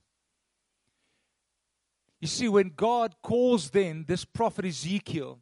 You 2.21 2.29
see, 2.29 2.49
when 2.49 2.73
God 2.77 3.17
calls 3.23 3.71
then 3.71 4.05
this 4.07 4.25
prophet 4.25 4.65
Ezekiel, 4.65 5.41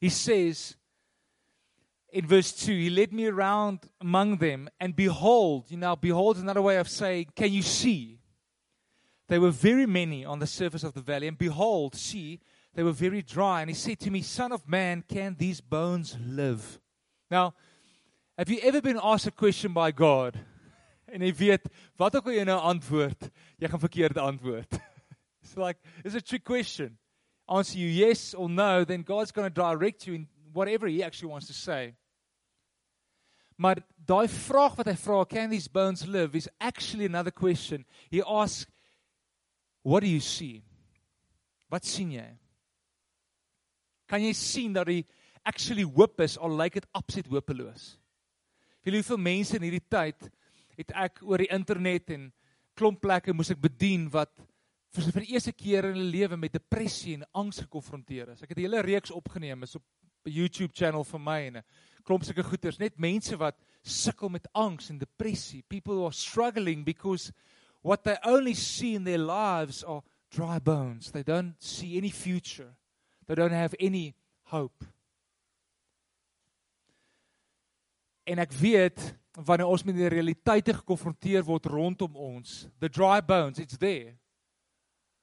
he 0.00 0.08
says 0.08 0.76
in 2.12 2.26
verse 2.26 2.52
2, 2.52 2.72
He 2.72 2.90
led 2.90 3.12
me 3.12 3.26
around 3.26 3.80
among 4.00 4.38
them, 4.38 4.68
and 4.78 4.94
behold, 4.94 5.70
you 5.70 5.76
know, 5.76 5.96
behold 5.96 6.38
another 6.38 6.62
way 6.62 6.76
of 6.76 6.88
saying, 6.88 7.28
Can 7.34 7.52
you 7.52 7.62
see? 7.62 8.18
There 9.28 9.40
were 9.40 9.50
very 9.50 9.86
many 9.86 10.24
on 10.24 10.40
the 10.40 10.46
surface 10.46 10.82
of 10.82 10.92
the 10.92 11.00
valley, 11.00 11.28
and 11.28 11.38
behold, 11.38 11.94
see, 11.94 12.40
they 12.74 12.82
were 12.82 12.92
very 12.92 13.22
dry. 13.22 13.60
And 13.60 13.70
he 13.70 13.74
said 13.74 14.00
to 14.00 14.10
me, 14.10 14.22
Son 14.22 14.52
of 14.52 14.68
man, 14.68 15.04
can 15.08 15.36
these 15.38 15.60
bones 15.60 16.16
live? 16.26 16.80
Now, 17.30 17.54
have 18.36 18.48
you 18.48 18.58
ever 18.62 18.80
been 18.80 18.98
asked 19.02 19.26
a 19.26 19.30
question 19.30 19.72
by 19.72 19.92
God? 19.92 20.38
En 21.12 21.24
jy 21.26 21.32
weet, 21.34 21.64
wat 21.98 22.14
ook 22.14 22.28
al 22.30 22.36
jy 22.36 22.42
nou 22.46 22.54
antwoord, 22.70 23.24
jy 23.58 23.66
gaan 23.66 23.80
verkeerd 23.82 24.18
antwoord. 24.22 24.76
It's 25.42 25.56
like, 25.58 25.80
it's 26.04 26.14
a 26.14 26.20
trick 26.20 26.44
question. 26.44 26.96
Answer 27.50 27.80
you 27.80 27.88
yes 27.88 28.32
or 28.32 28.48
no, 28.48 28.84
then 28.84 29.02
God's 29.02 29.32
going 29.32 29.48
to 29.48 29.50
direct 29.50 30.06
you 30.06 30.14
in 30.14 30.28
whatever 30.52 30.88
he 30.88 31.02
actually 31.02 31.30
wants 31.30 31.46
to 31.46 31.52
say. 31.52 31.94
Maar 33.56 33.82
daai 34.06 34.28
vraag 34.28 34.76
wat 34.76 34.86
hy 34.86 34.96
vra, 34.96 35.24
can 35.28 35.50
these 35.50 35.68
bones 35.68 36.06
live, 36.06 36.34
is 36.34 36.48
actually 36.58 37.04
another 37.04 37.30
question. 37.30 37.84
He 38.10 38.22
asks, 38.22 38.66
what 39.82 40.00
do 40.00 40.08
you 40.08 40.20
see? 40.20 40.62
Wat 41.68 41.84
sien 41.84 42.12
jy? 42.12 42.40
kan 44.10 44.24
jy 44.24 44.34
sien 44.34 44.74
dat 44.74 44.90
die 44.90 45.04
actually 45.46 45.86
hoop 45.86 46.20
is 46.24 46.36
al 46.38 46.56
lyk 46.58 46.80
dit 46.80 46.88
absoluut 46.98 47.30
hopeloos. 47.36 47.94
Vir 48.84 48.98
hoeveel 48.98 49.20
mense 49.22 49.56
in 49.56 49.66
hierdie 49.66 49.86
tyd 49.92 50.28
het 50.80 50.94
ek 51.06 51.22
oor 51.26 51.42
die 51.42 51.50
internet 51.52 52.10
en 52.16 52.30
klomp 52.78 53.00
plekke 53.02 53.34
moes 53.36 53.52
ek 53.52 53.60
bedien 53.62 54.08
wat 54.12 54.32
vir 54.96 55.22
die 55.22 55.36
eerste 55.36 55.52
keer 55.54 55.86
in 55.86 55.94
hulle 55.94 56.10
lewe 56.10 56.38
met 56.40 56.56
depressie 56.56 57.14
en 57.14 57.26
angs 57.38 57.60
gekonfronteer 57.62 58.32
is. 58.32 58.42
Ek 58.42 58.50
het 58.50 58.58
'n 58.58 58.66
hele 58.66 58.82
reeks 58.82 59.14
opgeneem 59.14 59.62
is 59.62 59.76
op 59.76 59.84
YouTube 60.26 60.74
channel 60.74 61.04
vir 61.04 61.20
my 61.20 61.40
en 61.46 61.56
'n 61.56 61.64
klomp 62.04 62.24
sulke 62.24 62.42
goeters, 62.42 62.78
net 62.78 62.98
mense 62.98 63.36
wat 63.36 63.56
sukkel 63.82 64.28
met 64.28 64.48
angs 64.52 64.90
en 64.90 64.98
depressie. 64.98 65.62
People 65.68 65.94
who 65.94 66.04
are 66.04 66.12
struggling 66.12 66.84
because 66.84 67.32
what 67.82 68.04
they 68.04 68.16
only 68.24 68.54
see 68.54 68.94
in 68.94 69.04
their 69.04 69.18
lives 69.18 69.84
are 69.84 70.02
dry 70.30 70.58
bones. 70.58 71.10
They 71.10 71.22
don't 71.22 71.54
see 71.62 71.96
any 71.96 72.10
future. 72.10 72.76
They 73.26 73.34
don't 73.34 73.52
have 73.52 73.74
any 73.78 74.14
hope. 74.42 74.84
En 78.26 78.38
ek 78.38 78.52
weet 78.52 79.14
wanneer 79.46 79.70
ons 79.70 79.84
met 79.86 79.96
die 79.96 80.10
realiteite 80.10 80.74
gekonfronteer 80.74 81.44
word 81.46 81.66
rondom 81.70 82.16
ons, 82.18 82.66
the 82.78 82.90
dry 82.90 83.20
bones, 83.20 83.58
it's 83.58 83.78
there. 83.78 84.18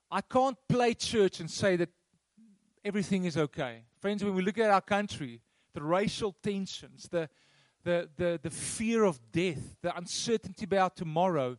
I 0.10 0.22
can't 0.22 0.58
play 0.68 0.94
church 0.94 1.40
and 1.40 1.52
say 1.52 1.76
that 1.76 1.92
everything 2.88 3.26
is 3.26 3.38
okay. 3.38 3.84
Friends, 4.00 4.24
when 4.24 4.34
we 4.34 4.42
look 4.42 4.58
at 4.58 4.72
our 4.72 4.82
country, 4.82 5.42
the 5.74 5.84
racial 5.84 6.34
tensions, 6.42 7.08
the 7.10 7.30
the 7.84 8.10
the 8.16 8.40
the 8.42 8.50
fear 8.50 9.04
of 9.04 9.20
death, 9.32 9.76
the 9.82 9.96
uncertainty 9.96 10.64
about 10.64 10.96
tomorrow, 10.96 11.58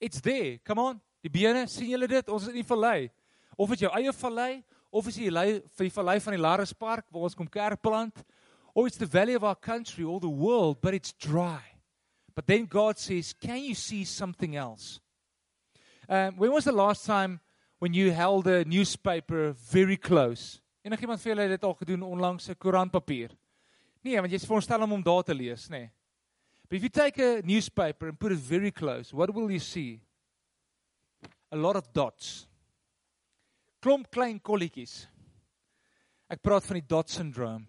it's 0.00 0.20
there. 0.20 0.58
Come 0.64 0.78
on. 0.78 1.00
Die 1.22 1.28
bene, 1.28 1.66
sien 1.66 1.90
julle 1.90 2.08
dit? 2.08 2.28
Ons 2.28 2.46
is 2.46 2.54
in 2.54 2.60
die 2.62 2.68
vallei. 2.68 3.10
Of 3.58 3.74
dit 3.74 3.80
jou 3.82 3.90
eie 3.92 4.12
vallei 4.14 4.62
of 4.90 5.08
is 5.08 5.18
die 5.18 5.30
lei 5.30 5.58
vir 5.76 5.88
die 5.88 5.92
vallei 5.92 6.18
van 6.24 6.36
die 6.36 6.40
Larispark 6.40 7.08
waar 7.12 7.26
ons 7.28 7.36
kom 7.36 7.48
kerk 7.48 7.82
plant 7.82 8.22
or 8.74 8.86
it's 8.86 9.00
the 9.00 9.06
valley 9.06 9.34
of 9.34 9.44
our 9.44 9.56
country 9.56 10.04
or 10.04 10.20
the 10.20 10.28
world 10.28 10.80
but 10.80 10.94
it's 10.94 11.12
dry 11.12 11.60
but 12.34 12.46
then 12.46 12.64
God 12.64 12.98
says 12.98 13.34
can 13.34 13.58
you 13.58 13.74
see 13.74 14.04
something 14.04 14.56
else 14.56 15.00
um 16.08 16.36
when 16.38 16.52
was 16.52 16.64
the 16.64 16.72
last 16.72 17.04
time 17.04 17.40
when 17.78 17.92
you 17.92 18.12
held 18.12 18.46
a 18.46 18.64
newspaper 18.64 19.52
very 19.52 19.96
close 19.96 20.60
enigiemand 20.88 21.22
vir 21.22 21.34
julle 21.34 21.46
het 21.46 21.54
dit 21.56 21.68
al 21.68 21.78
gedoen 21.84 22.02
onlangs 22.08 22.48
'n 22.48 22.58
koerantpapier 22.58 23.36
nee 24.02 24.20
want 24.20 24.32
jy 24.32 24.40
is 24.40 24.48
veronderstel 24.48 24.82
om 24.82 24.96
hom 24.96 25.06
daar 25.06 25.22
te 25.22 25.34
lees 25.34 25.68
nê 25.68 25.78
nee. 25.78 25.90
if 26.70 26.82
you 26.82 26.90
take 26.90 27.22
a 27.22 27.40
newspaper 27.44 28.08
and 28.08 28.18
put 28.18 28.32
it 28.32 28.38
very 28.38 28.70
close 28.70 29.14
what 29.14 29.34
will 29.34 29.50
you 29.50 29.60
see 29.60 30.00
a 31.50 31.56
lot 31.56 31.76
of 31.76 31.92
dots 31.92 32.48
klomp 33.80 34.10
klein 34.10 34.40
kolletjies. 34.42 35.06
Ek 36.28 36.42
praat 36.44 36.66
van 36.66 36.80
die 36.80 36.86
dot 36.86 37.10
syndrome. 37.10 37.66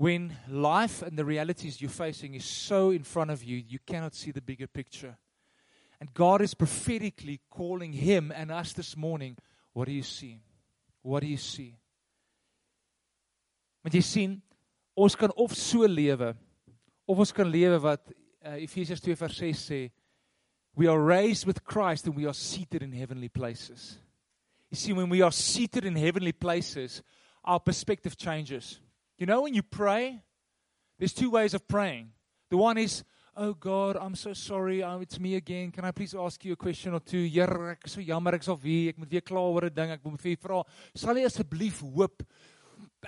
When 0.00 0.30
life 0.48 1.04
and 1.04 1.18
the 1.18 1.26
realities 1.26 1.80
you're 1.80 1.92
facing 1.92 2.34
is 2.34 2.46
so 2.46 2.90
in 2.90 3.04
front 3.04 3.30
of 3.30 3.44
you, 3.44 3.58
you 3.58 3.78
cannot 3.84 4.14
see 4.14 4.30
the 4.30 4.40
bigger 4.40 4.66
picture. 4.66 5.18
And 6.00 6.14
God 6.14 6.40
is 6.40 6.54
prophetically 6.54 7.40
calling 7.50 7.92
him 7.92 8.32
and 8.34 8.50
us 8.50 8.72
this 8.72 8.96
morning, 8.96 9.36
what 9.74 9.88
do 9.88 9.92
you 9.92 10.02
see? 10.02 10.40
What 11.02 11.20
do 11.22 11.28
you 11.28 11.38
see? 11.38 11.74
Want 13.84 13.94
jy 13.96 14.02
sien, 14.04 14.36
ons 14.96 15.16
kan 15.16 15.32
of 15.36 15.54
so 15.56 15.86
lewe 15.88 16.34
of 17.10 17.18
ons 17.18 17.32
kan 17.32 17.48
lewe 17.50 17.78
wat 17.82 18.12
uh, 18.44 18.54
Efesiërs 18.62 19.02
2:6 19.02 19.58
sê, 19.58 19.90
we 20.76 20.86
are 20.86 21.00
raised 21.00 21.46
with 21.46 21.64
Christ 21.64 22.06
and 22.06 22.16
we 22.16 22.26
are 22.26 22.34
seated 22.34 22.82
in 22.82 22.92
heavenly 22.92 23.28
places. 23.28 23.98
You 24.70 24.76
see, 24.76 24.92
when 24.92 25.08
we 25.08 25.20
are 25.20 25.32
seated 25.32 25.84
in 25.84 25.96
heavenly 25.96 26.32
places, 26.32 27.02
our 27.44 27.58
perspective 27.58 28.16
changes. 28.16 28.78
You 29.18 29.26
know, 29.26 29.42
when 29.42 29.54
you 29.54 29.62
pray, 29.62 30.22
there's 30.98 31.12
two 31.12 31.30
ways 31.30 31.54
of 31.54 31.66
praying. 31.66 32.12
The 32.50 32.56
one 32.56 32.78
is, 32.78 33.02
Oh 33.36 33.54
God, 33.54 33.96
I'm 33.96 34.14
so 34.14 34.32
sorry. 34.32 34.82
Oh, 34.82 35.00
it's 35.00 35.18
me 35.20 35.36
again. 35.36 35.70
Can 35.70 35.84
I 35.84 35.92
please 35.92 36.14
ask 36.14 36.44
you 36.44 36.52
a 36.52 36.56
question 36.56 36.94
or 36.94 37.00
two? 37.00 37.24
Here, 37.24 37.70
ek 37.70 37.86
so 37.86 38.00
jammer 38.00 38.34
ek 38.34 38.42
sal 38.42 38.58
weer, 38.58 38.90
ek 38.90 38.98
moet 38.98 39.10
weer 39.10 39.22
kla 39.22 39.40
oor 39.40 39.64
'n 39.64 39.74
ding. 39.74 39.90
Ek 39.90 40.04
moet 40.04 40.20
vir 40.20 40.32
u 40.32 40.36
vra, 40.36 40.62
sal 40.94 41.16
u 41.16 41.24
asseblief 41.24 41.80
hoop 41.80 42.24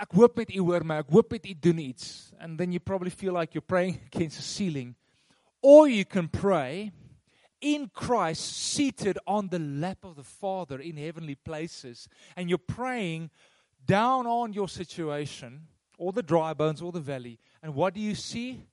ek 0.01 0.13
hoop 0.13 0.37
met 0.37 0.51
u 0.55 0.63
hoor 0.63 0.85
my. 0.85 1.01
Ek 1.03 1.11
hoop 1.11 1.33
met 1.33 1.47
u 1.47 1.55
doen 1.55 1.79
iets. 1.79 2.33
And 2.41 2.59
then 2.59 2.73
you 2.73 2.81
probably 2.81 3.11
feel 3.11 3.33
like 3.33 3.55
you're 3.55 3.67
praying 3.67 4.01
against 4.13 4.37
the 4.37 4.43
ceiling. 4.43 4.95
Or 5.61 5.89
you 5.89 6.05
can 6.05 6.29
pray 6.29 6.93
in 7.61 7.91
Christ, 7.95 8.43
seated 8.43 9.19
on 9.27 9.49
the 9.49 9.59
lap 9.59 10.05
of 10.05 10.17
the 10.17 10.25
Father 10.25 10.81
in 10.81 10.97
heavenly 10.97 11.37
places, 11.37 12.09
and 12.37 12.49
you're 12.49 12.59
praying 12.59 13.31
down 13.87 14.27
on 14.27 14.53
your 14.53 14.69
situation, 14.69 15.69
all 15.97 16.11
the 16.11 16.23
dry 16.23 16.53
bones, 16.55 16.83
all 16.83 16.91
the 16.91 16.99
valley, 16.99 17.39
and 17.63 17.75
what 17.75 17.95
do 17.95 18.01
you 18.01 18.17
see? 18.17 18.65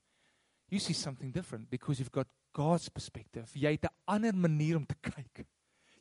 You 0.69 0.79
see 0.79 0.93
something 0.93 1.31
different 1.31 1.69
because 1.69 1.99
you've 1.99 2.11
got 2.11 2.27
God's 2.53 2.89
perspective. 2.89 3.49
Jy 3.53 3.71
het 3.71 3.85
'n 3.85 3.95
ander 4.05 4.35
manier 4.35 4.77
om 4.77 4.85
te 4.85 4.95
kyk. 5.01 5.45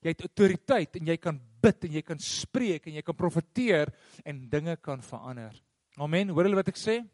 Jy 0.02 0.08
het 0.08 0.20
autoriteit 0.20 0.96
en 0.96 1.06
jy 1.06 1.16
kan 1.16 1.40
bid 1.62 1.84
en 1.84 1.92
jy 1.92 2.02
kan 2.02 2.18
spreek 2.18 2.87
en 2.87 2.94
jy 2.94 3.02
kan 3.02 3.14
profeteer 3.14 3.92
en 4.25 4.48
dinge 4.48 4.76
kan 4.76 5.02
verander. 5.02 5.54
Amen. 5.96 6.28
Hoor 6.28 6.44
julle 6.44 6.56
wat 6.56 6.68
ek 6.68 6.76
sê? 6.76 7.08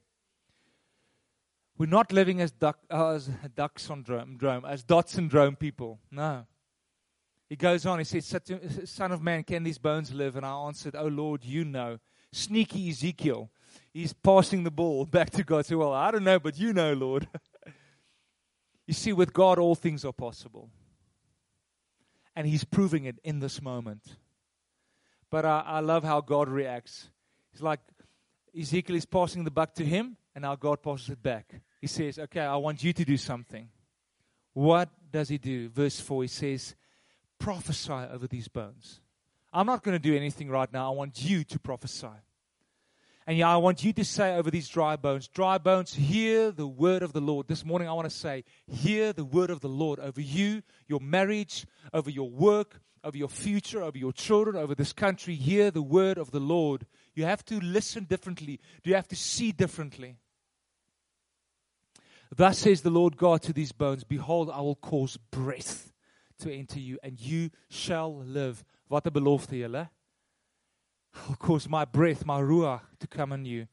We're 1.77 1.91
not 1.91 2.13
living 2.13 2.41
as 2.41 2.53
duck 2.53 2.79
as 2.89 3.31
duck 3.55 3.79
syndrome, 3.79 4.65
as 4.65 4.85
dot 4.85 5.09
syndrome 5.09 5.57
people. 5.57 5.99
No. 6.11 6.47
He 7.49 7.57
goes 7.57 7.85
on, 7.87 7.99
he 7.99 8.05
says, 8.05 8.35
Son 8.85 9.13
of 9.13 9.23
man, 9.23 9.45
can 9.45 9.65
these 9.65 9.79
bones 9.79 10.13
live? 10.13 10.37
And 10.37 10.47
I 10.47 10.67
answered, 10.67 10.95
Oh 10.95 11.09
Lord, 11.09 11.45
you 11.45 11.65
know. 11.65 11.99
Sneaky 12.33 12.89
Ezekiel. 12.91 13.51
He's 13.93 14.13
passing 14.13 14.65
the 14.65 14.71
ball 14.71 15.05
back 15.11 15.31
to 15.31 15.45
God. 15.45 15.67
So, 15.67 15.79
well, 15.79 15.93
I 15.93 16.11
don't 16.11 16.25
know, 16.25 16.39
but 16.39 16.59
you 16.59 16.73
know, 16.73 16.93
Lord. 16.93 17.29
you 18.87 18.95
see, 18.95 19.13
with 19.13 19.33
God, 19.33 19.59
all 19.59 19.75
things 19.75 20.05
are 20.05 20.13
possible. 20.13 20.71
And 22.37 22.47
He's 22.47 22.65
proving 22.65 23.05
it 23.05 23.19
in 23.23 23.39
this 23.39 23.63
moment. 23.63 24.17
But 25.31 25.45
I, 25.45 25.61
I 25.67 25.81
love 25.81 26.05
how 26.05 26.21
God 26.21 26.49
reacts. 26.49 27.09
He's 27.53 27.63
like, 27.63 27.81
Ezekiel 28.59 28.97
is 28.97 29.07
passing 29.07 29.45
the 29.45 29.51
buck 29.51 29.75
to 29.75 29.85
him, 29.85 30.17
and 30.35 30.43
now 30.43 30.55
God 30.55 30.83
passes 30.83 31.11
it 31.11 31.23
back. 31.23 31.61
He 31.81 31.87
says, 31.87 32.19
Okay, 32.19 32.41
I 32.41 32.57
want 32.57 32.83
you 32.85 32.93
to 32.93 33.05
do 33.05 33.17
something. 33.17 33.69
What 34.53 34.91
does 35.11 35.29
he 35.29 35.39
do? 35.39 35.69
Verse 35.69 35.99
4, 35.99 36.23
he 36.23 36.29
says, 36.29 36.75
Prophesy 37.39 37.93
over 37.93 38.27
these 38.27 38.49
bones. 38.49 39.01
I'm 39.53 39.67
not 39.67 39.83
going 39.83 39.95
to 39.95 39.99
do 39.99 40.17
anything 40.17 40.49
right 40.49 40.73
now. 40.73 40.93
I 40.93 40.95
want 40.95 41.23
you 41.23 41.45
to 41.45 41.59
prophesy. 41.59 42.07
And 43.27 43.39
yeah, 43.39 43.49
I 43.49 43.57
want 43.57 43.83
you 43.83 43.93
to 43.95 44.05
say 44.05 44.37
over 44.37 44.51
these 44.51 44.69
dry 44.69 44.97
bones, 44.97 45.29
dry 45.29 45.57
bones, 45.57 45.95
hear 45.95 46.51
the 46.51 46.67
word 46.67 47.03
of 47.03 47.15
the 47.15 47.21
Lord. 47.21 47.49
This 47.49 47.65
morning 47.65 47.89
I 47.89 47.93
want 47.93 48.09
to 48.09 48.15
say, 48.15 48.45
hear 48.67 49.15
the 49.15 49.25
word 49.25 49.49
of 49.49 49.61
the 49.61 49.69
Lord 49.69 49.99
over 49.99 50.21
you, 50.21 50.63
your 50.89 51.01
marriage, 51.01 51.67
over 51.95 52.11
your 52.11 52.29
work, 52.29 52.81
over 53.03 53.17
your 53.17 53.29
future, 53.29 53.83
over 53.83 53.97
your 53.97 54.13
children, 54.13 54.57
over 54.57 54.75
this 54.75 54.93
country. 54.93 55.37
Hear 55.37 55.71
the 55.71 55.83
word 55.83 56.19
of 56.19 56.33
the 56.33 56.41
Lord. 56.41 56.87
You 57.15 57.25
have 57.25 57.43
to 57.47 57.61
listen 57.61 58.05
differently. 58.05 58.61
Do 58.83 58.91
you 58.91 58.97
have 58.97 59.09
to 59.09 59.17
see 59.17 59.53
differently? 59.53 60.17
Thus 62.35 62.59
says 62.59 62.83
the 62.83 62.91
Lord 62.91 63.17
God 63.17 63.43
to 63.43 63.53
these 63.55 63.73
bones 63.73 64.05
Behold, 64.05 64.51
I 64.53 64.61
will 64.61 64.77
cause 64.77 65.17
breath 65.31 65.93
to 66.41 66.53
enter 66.53 66.81
you, 66.81 66.99
and 67.03 67.21
you 67.21 67.51
shall 67.71 68.17
live. 68.19 68.65
What 68.89 69.07
a 69.07 69.11
belofte, 69.11 69.61
julle. 69.61 69.89
I'll 71.15 71.37
cause 71.37 71.69
my 71.69 71.85
breath, 71.85 72.27
my 72.27 72.41
ruach, 72.41 72.81
to 73.01 73.07
come 73.07 73.33
on 73.33 73.45
you. 73.45 73.67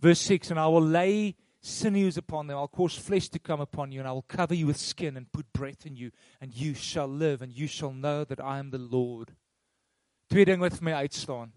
Verse 0.00 0.20
6 0.20 0.50
And 0.50 0.60
I 0.60 0.66
will 0.66 0.82
lay 0.82 1.36
sinews 1.60 2.16
upon 2.16 2.46
them. 2.46 2.56
I'll 2.56 2.68
cause 2.68 2.94
flesh 2.94 3.28
to 3.30 3.38
come 3.38 3.60
upon 3.60 3.92
you, 3.92 4.00
and 4.00 4.08
I 4.08 4.12
will 4.12 4.22
cover 4.22 4.54
you 4.54 4.66
with 4.66 4.78
skin 4.78 5.16
and 5.16 5.30
put 5.32 5.52
breath 5.52 5.86
in 5.86 5.96
you, 5.96 6.10
and 6.40 6.54
you 6.54 6.74
shall 6.74 7.08
live, 7.08 7.42
and 7.42 7.52
you 7.52 7.66
shall 7.66 7.92
know 7.92 8.24
that 8.24 8.40
I 8.40 8.58
am 8.58 8.70
the 8.70 8.78
Lord. 8.78 9.34
Twee 10.28 10.44
dinge 10.44 10.60
wat 10.60 10.76
vir 10.76 10.84
my 10.84 10.94
uitstaan. 11.00 11.52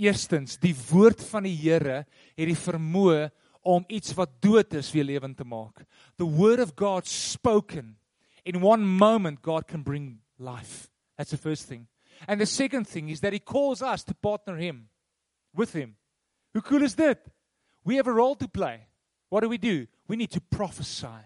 Eerstens, 0.00 0.56
die 0.56 0.72
woord 0.88 1.20
van 1.28 1.44
die 1.44 1.56
Here 1.56 2.06
het 2.08 2.48
die 2.48 2.56
vermoë 2.56 3.28
om 3.68 3.84
iets 3.92 4.14
wat 4.16 4.38
dood 4.40 4.72
is 4.78 4.88
weer 4.94 5.04
lewend 5.04 5.36
te 5.36 5.44
maak. 5.44 5.84
The 6.16 6.24
word 6.24 6.62
of 6.64 6.72
God 6.76 7.06
spoken 7.06 7.98
in 8.44 8.62
one 8.64 8.86
moment 8.86 9.42
God 9.44 9.68
can 9.68 9.82
bring 9.84 10.22
life. 10.38 10.88
That's 11.18 11.30
the 11.30 11.36
first 11.36 11.68
thing. 11.68 11.86
And 12.28 12.40
the 12.40 12.46
second 12.46 12.86
thing 12.86 13.08
is 13.08 13.20
that 13.20 13.32
he 13.32 13.38
calls 13.38 13.82
us 13.82 14.04
to 14.04 14.14
partner 14.14 14.56
him 14.56 14.88
with 15.54 15.72
him. 15.72 15.96
Hoe 16.54 16.60
cool 16.60 16.82
is 16.82 16.94
dit? 16.94 17.18
We 17.84 17.96
have 17.96 18.06
a 18.06 18.12
role 18.12 18.36
to 18.36 18.48
play. 18.48 18.88
What 19.28 19.40
do 19.40 19.48
we 19.48 19.58
do? 19.58 19.86
We 20.08 20.16
need 20.16 20.30
to 20.32 20.40
prophesy. 20.40 21.24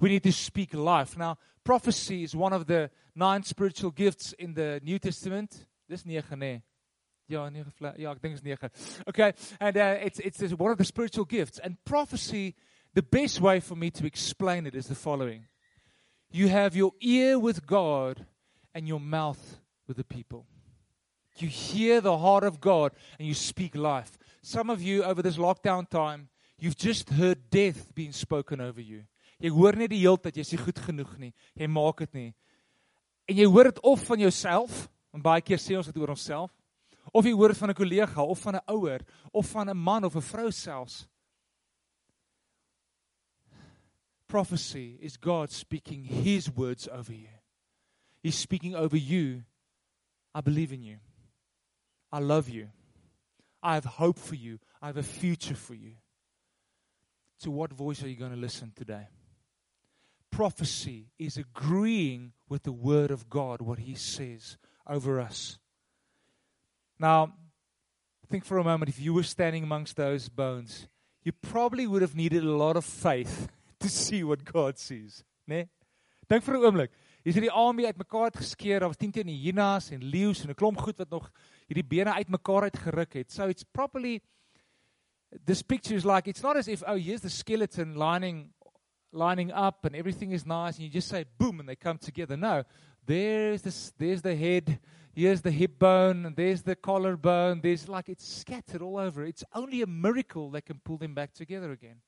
We 0.00 0.08
need 0.10 0.22
to 0.24 0.32
speak 0.32 0.74
life. 0.74 1.16
Now, 1.16 1.38
prophecy 1.64 2.24
is 2.24 2.34
one 2.34 2.52
of 2.52 2.66
the 2.66 2.90
nine 3.14 3.42
spiritual 3.42 3.90
gifts 3.90 4.32
in 4.32 4.54
the 4.54 4.80
New 4.82 4.98
Testament. 4.98 5.66
Dis 5.88 6.04
9 6.04 6.22
nê. 6.36 6.62
Ja, 7.28 7.48
9 7.48 7.64
ja, 7.98 8.12
ek 8.12 8.22
dink 8.22 8.34
is 8.34 8.42
9. 8.42 8.56
Okay, 9.08 9.32
and 9.60 9.76
uh, 9.76 9.96
it's 10.00 10.18
it's 10.18 10.54
one 10.54 10.72
of 10.72 10.78
the 10.78 10.84
spiritual 10.84 11.24
gifts. 11.24 11.58
And 11.58 11.76
prophecy, 11.84 12.54
the 12.94 13.02
best 13.02 13.40
way 13.40 13.60
for 13.60 13.76
me 13.76 13.90
to 13.90 14.06
explain 14.06 14.66
it 14.66 14.74
is 14.74 14.86
the 14.86 14.94
following. 14.94 15.46
You 16.30 16.48
have 16.48 16.76
your 16.76 16.92
ear 17.00 17.38
with 17.38 17.66
God 17.66 18.26
and 18.74 18.88
your 18.88 19.00
mouth 19.00 19.60
with 19.88 19.96
the 19.96 20.04
people. 20.04 20.46
You 21.38 21.48
hear 21.48 22.00
the 22.00 22.18
heart 22.18 22.44
of 22.44 22.60
God 22.60 22.92
and 23.18 23.26
you 23.26 23.34
speak 23.34 23.74
life. 23.74 24.18
Some 24.42 24.70
of 24.70 24.82
you 24.82 25.04
over 25.04 25.22
this 25.22 25.36
lockdown 25.36 25.88
time, 25.88 26.28
you've 26.58 26.76
just 26.76 27.10
heard 27.10 27.50
death 27.50 27.94
being 27.94 28.12
spoken 28.12 28.60
over 28.60 28.80
you. 28.80 29.04
Jy 29.38 29.50
hoor 29.54 29.76
net 29.78 29.92
die 29.92 30.00
hele 30.02 30.18
tyd 30.18 30.40
jy's 30.40 30.50
nie 30.50 30.62
goed 30.64 30.80
genoeg 30.82 31.12
nie. 31.18 31.32
Jy 31.54 31.68
maak 31.70 32.02
dit 32.02 32.16
nie. 32.18 32.30
En 33.30 33.38
jy 33.38 33.46
hoor 33.46 33.70
dit 33.70 33.78
of 33.86 34.02
van 34.08 34.24
jouself, 34.24 34.88
en 35.14 35.22
baie 35.22 35.44
keer 35.44 35.60
sê 35.62 35.76
ons 35.78 35.86
dit 35.86 36.00
oor 36.00 36.10
onsself, 36.16 36.50
of 37.14 37.26
jy 37.26 37.36
hoor 37.36 37.54
dit 37.54 37.60
van 37.60 37.70
'n 37.70 37.78
kollega 37.78 38.22
of 38.22 38.40
van 38.40 38.56
'n 38.56 38.66
ouer 38.74 39.04
of 39.32 39.46
van 39.46 39.70
'n 39.70 39.76
man 39.76 40.04
of 40.04 40.16
'n 40.16 40.20
vrou 40.20 40.50
selfs. 40.50 41.06
Prophecy 44.26 44.98
is 45.00 45.16
God 45.16 45.52
speaking 45.52 46.04
his 46.04 46.50
words 46.50 46.88
over 46.88 47.14
you. 47.14 47.32
He's 48.22 48.36
speaking 48.36 48.74
over 48.74 48.96
you. 48.96 49.44
I 50.34 50.40
believe 50.40 50.72
in 50.72 50.82
you. 50.82 50.96
I 52.12 52.20
love 52.20 52.48
you. 52.48 52.68
I 53.62 53.74
have 53.74 53.84
hope 53.84 54.18
for 54.18 54.34
you. 54.34 54.58
I 54.80 54.86
have 54.86 54.96
a 54.96 55.02
future 55.02 55.54
for 55.54 55.74
you. 55.74 55.92
To 57.42 57.50
what 57.50 57.72
voice 57.72 58.02
are 58.02 58.08
you 58.08 58.16
going 58.16 58.32
to 58.32 58.36
listen 58.36 58.72
today? 58.74 59.08
Prophecy 60.30 61.06
is 61.18 61.36
agreeing 61.36 62.32
with 62.48 62.64
the 62.64 62.72
word 62.72 63.10
of 63.10 63.28
God, 63.30 63.60
what 63.60 63.78
he 63.80 63.94
says 63.94 64.58
over 64.86 65.20
us. 65.20 65.58
Now, 66.98 67.32
think 68.28 68.44
for 68.44 68.58
a 68.58 68.64
moment 68.64 68.88
if 68.88 69.00
you 69.00 69.14
were 69.14 69.22
standing 69.22 69.62
amongst 69.62 69.96
those 69.96 70.28
bones, 70.28 70.86
you 71.22 71.32
probably 71.32 71.86
would 71.86 72.02
have 72.02 72.14
needed 72.14 72.44
a 72.44 72.50
lot 72.50 72.76
of 72.76 72.84
faith 72.84 73.48
to 73.80 73.88
see 73.88 74.22
what 74.22 74.44
God 74.44 74.78
sees, 74.78 75.24
né? 75.48 75.68
Dink 76.28 76.44
vir 76.44 76.56
'n 76.56 76.62
oomblik. 76.62 76.90
Hier 77.28 77.36
is 77.36 77.44
die 77.44 77.52
army 77.52 77.84
uitmekaar 77.84 78.30
uitgeskeer. 78.30 78.80
Daar 78.80 78.88
was 78.88 78.96
10 78.96 79.10
teen 79.12 79.28
hyenas 79.28 79.90
en 79.92 80.00
leeu's 80.00 80.40
en 80.40 80.48
'n 80.48 80.54
klomp 80.54 80.78
goed 80.80 80.96
wat 80.96 81.10
nog 81.10 81.30
hierdie 81.68 81.84
bene 81.84 82.12
uitmekaar 82.12 82.62
uitgeruk 82.62 83.12
het. 83.12 83.32
So 83.32 83.48
it's 83.48 83.64
properly 83.64 84.22
this 85.44 85.60
picture 85.62 85.94
is 85.94 86.04
like 86.04 86.30
it's 86.30 86.40
not 86.40 86.56
as 86.56 86.68
if 86.68 86.82
oh 86.82 86.96
here's 86.96 87.20
the 87.20 87.28
skeleton 87.28 87.98
lining 87.98 88.54
lining 89.12 89.52
up 89.52 89.84
and 89.84 89.94
everything 89.94 90.32
is 90.32 90.46
nice 90.46 90.78
and 90.78 90.86
you 90.86 90.88
just 90.88 91.08
say 91.08 91.26
boom 91.36 91.60
and 91.60 91.68
they 91.68 91.76
come 91.76 91.98
together. 91.98 92.34
No. 92.34 92.64
There's 93.04 93.60
this 93.60 93.92
there's 93.98 94.22
the 94.22 94.34
head, 94.34 94.78
here's 95.12 95.42
the 95.42 95.50
hip 95.50 95.78
bone, 95.78 96.24
and 96.24 96.34
there's 96.34 96.62
the 96.62 96.76
collarbone. 96.76 97.60
There's 97.60 97.88
like 97.88 98.08
it's 98.08 98.24
scattered 98.24 98.80
all 98.80 98.96
over. 98.96 99.26
It's 99.26 99.44
only 99.52 99.82
a 99.82 99.86
miracle 99.86 100.50
that 100.52 100.64
can 100.64 100.80
pull 100.82 100.96
them 100.96 101.14
back 101.14 101.34
together 101.34 101.72
again. 101.72 102.00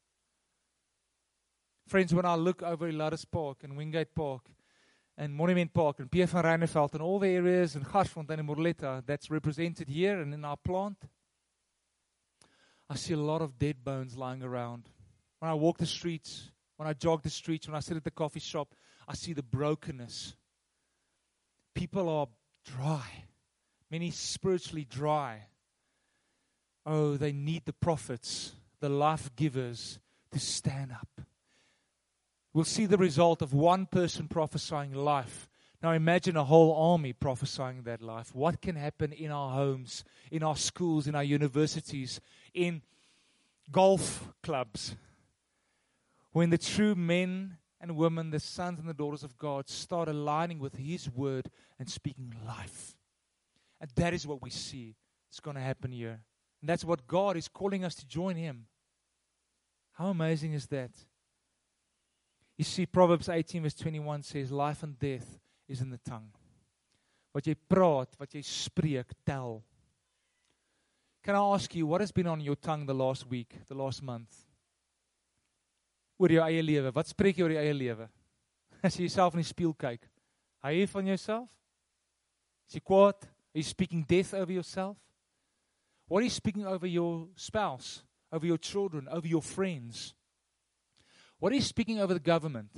Friends, 1.87 2.15
when 2.15 2.25
I 2.25 2.37
look 2.37 2.63
over 2.63 2.91
Ladis 2.91 3.27
Park 3.31 3.65
and 3.65 3.77
Wingate 3.77 4.15
Park 4.15 4.49
and 5.21 5.35
Monument 5.35 5.71
Park 5.75 5.99
and 5.99 6.11
Pierre 6.11 6.27
van 6.27 6.45
Ryneveld 6.45 6.95
and 6.95 7.03
all 7.03 7.19
the 7.19 7.29
areas 7.29 7.77
and 7.77 7.85
Garsfontein 7.85 8.39
and 8.39 8.49
Moreleta 8.49 9.05
that's 9.05 9.31
represented 9.31 9.87
here 9.87 10.19
and 10.19 10.33
in 10.33 10.47
our 10.47 10.57
plant, 10.57 10.97
I 12.89 12.95
see 12.97 13.13
a 13.13 13.19
lot 13.19 13.43
of 13.43 13.59
dead 13.59 13.85
bones 13.85 14.17
lying 14.17 14.43
around. 14.43 14.89
When 15.39 15.51
I 15.51 15.55
walk 15.55 15.77
the 15.77 15.85
streets, 15.85 16.51
when 16.79 16.89
I 16.89 16.95
jog 16.95 17.23
the 17.23 17.29
streets, 17.29 17.69
when 17.69 17.77
I 17.77 17.81
sit 17.81 17.99
at 17.99 18.05
the 18.05 18.11
coffee 18.11 18.41
shop, 18.41 18.75
I 19.07 19.13
see 19.15 19.35
the 19.35 19.43
brokenness. 19.43 20.37
People 21.75 22.09
are 22.09 22.29
dry, 22.65 23.25
many 23.91 24.11
spiritually 24.11 24.87
dry. 24.89 25.49
Oh, 26.87 27.19
they 27.19 27.33
need 27.33 27.67
the 27.67 27.75
prophets, 27.75 28.55
the 28.81 28.89
life 28.89 29.31
givers, 29.37 29.99
to 30.33 30.39
stand 30.39 30.93
up. 30.93 31.27
We'll 32.53 32.65
see 32.65 32.87
the 32.87 32.99
result 32.99 33.43
of 33.43 33.53
one 33.53 33.87
person 33.87 34.27
prophesying 34.27 34.93
life. 34.93 35.49
Now 35.83 35.93
imagine 35.93 36.37
a 36.37 36.45
whole 36.45 36.75
army 36.93 37.13
prophesying 37.13 37.83
that 37.85 38.03
life. 38.03 38.35
What 38.35 38.61
can 38.61 38.77
happen 38.77 39.13
in 39.13 39.31
our 39.31 39.53
homes, 39.53 40.05
in 40.31 40.43
our 40.43 40.57
schools, 40.57 41.07
in 41.07 41.15
our 41.15 41.25
universities, 41.25 42.21
in 42.53 42.83
golf 43.71 44.33
clubs? 44.43 44.97
When 46.33 46.51
the 46.51 46.59
true 46.59 46.95
men 46.95 47.57
and 47.81 47.97
women, 47.97 48.31
the 48.31 48.41
sons 48.41 48.79
and 48.79 48.89
the 48.89 48.95
daughters 48.95 49.25
of 49.25 49.39
God, 49.39 49.69
start 49.69 50.09
aligning 50.09 50.59
with 50.59 50.77
His 50.77 51.09
word 51.09 51.51
and 51.79 51.89
speaking 51.89 52.35
life. 52.47 52.95
And 53.81 53.91
that 53.95 54.13
is 54.13 54.27
what 54.27 54.43
we 54.43 54.51
see. 54.51 54.97
It's 55.31 55.41
going 55.41 55.57
to 55.57 55.63
happen 55.63 55.93
here. 55.93 56.21
And 56.61 56.69
that's 56.69 56.85
what 56.85 57.07
God 57.07 57.37
is 57.37 57.49
calling 57.49 57.85
us 57.85 57.95
to 57.95 58.07
join 58.07 58.37
Him. 58.37 58.67
How 59.93 60.09
amazing 60.09 60.53
is 60.53 60.67
that? 60.67 60.91
You 62.61 62.65
see, 62.65 62.85
Proverbs 62.85 63.31
18, 63.31 63.63
verse 63.63 63.73
21 63.73 64.23
says, 64.23 64.53
Life 64.53 64.83
and 64.83 64.99
death 64.99 65.39
is 65.67 65.81
in 65.81 65.89
the 65.89 65.97
tongue. 65.97 66.29
Wat 67.33 67.47
jy 67.49 67.55
praat, 67.57 68.13
wat 68.21 68.37
jy 68.37 68.43
spreek, 68.45 69.15
tel. 69.25 69.63
Can 71.25 71.37
I 71.37 71.55
ask 71.55 71.75
you, 71.75 71.87
what 71.87 72.03
has 72.03 72.13
been 72.13 72.27
on 72.27 72.43
your 72.43 72.57
tongue 72.57 72.85
the 72.85 72.93
last 72.93 73.25
week, 73.31 73.57
the 73.67 73.75
last 73.75 74.03
month? 74.03 74.45
Oor 76.21 76.37
jou 76.37 76.45
eie 76.45 76.61
lewe. 76.61 76.93
Wat 76.93 77.09
spreek 77.09 77.41
jy 77.41 77.49
oor 77.49 77.57
jou 77.57 77.65
eie 77.65 77.73
lewe? 77.73 78.11
As 78.85 79.01
jy 79.01 79.09
jouself 79.09 79.33
in 79.33 79.41
die 79.41 79.49
spieël 79.55 79.73
kyk, 79.81 80.05
hou 80.61 80.77
jy 80.77 80.85
van 80.93 81.11
jouself? 81.15 81.49
Is 82.69 82.77
jy 82.77 82.85
kwaad? 82.85 83.25
Are 83.25 83.65
you 83.65 83.69
speaking 83.73 84.05
death 84.05 84.37
over 84.37 84.53
yourself? 84.53 85.01
What 86.13 86.21
are 86.21 86.29
you 86.29 86.37
speaking 86.37 86.69
over 86.69 86.85
your 86.85 87.25
spouse, 87.41 88.03
over 88.29 88.45
your 88.45 88.61
children, 88.61 89.09
over 89.09 89.25
your 89.25 89.41
friends? 89.41 90.11
What 91.41 91.53
are 91.53 91.57
you 91.57 91.63
speaking 91.63 91.99
over 91.99 92.13
the 92.13 92.21
government? 92.21 92.71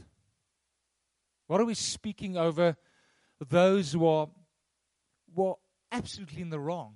What 1.48 1.60
are 1.60 1.66
we 1.66 1.74
speaking 1.74 2.36
over 2.36 2.76
those 3.38 3.92
who 3.92 4.06
are, 4.06 4.28
who 5.34 5.48
are 5.48 5.56
absolutely 5.90 6.42
in 6.42 6.50
the 6.50 6.60
wrong? 6.60 6.94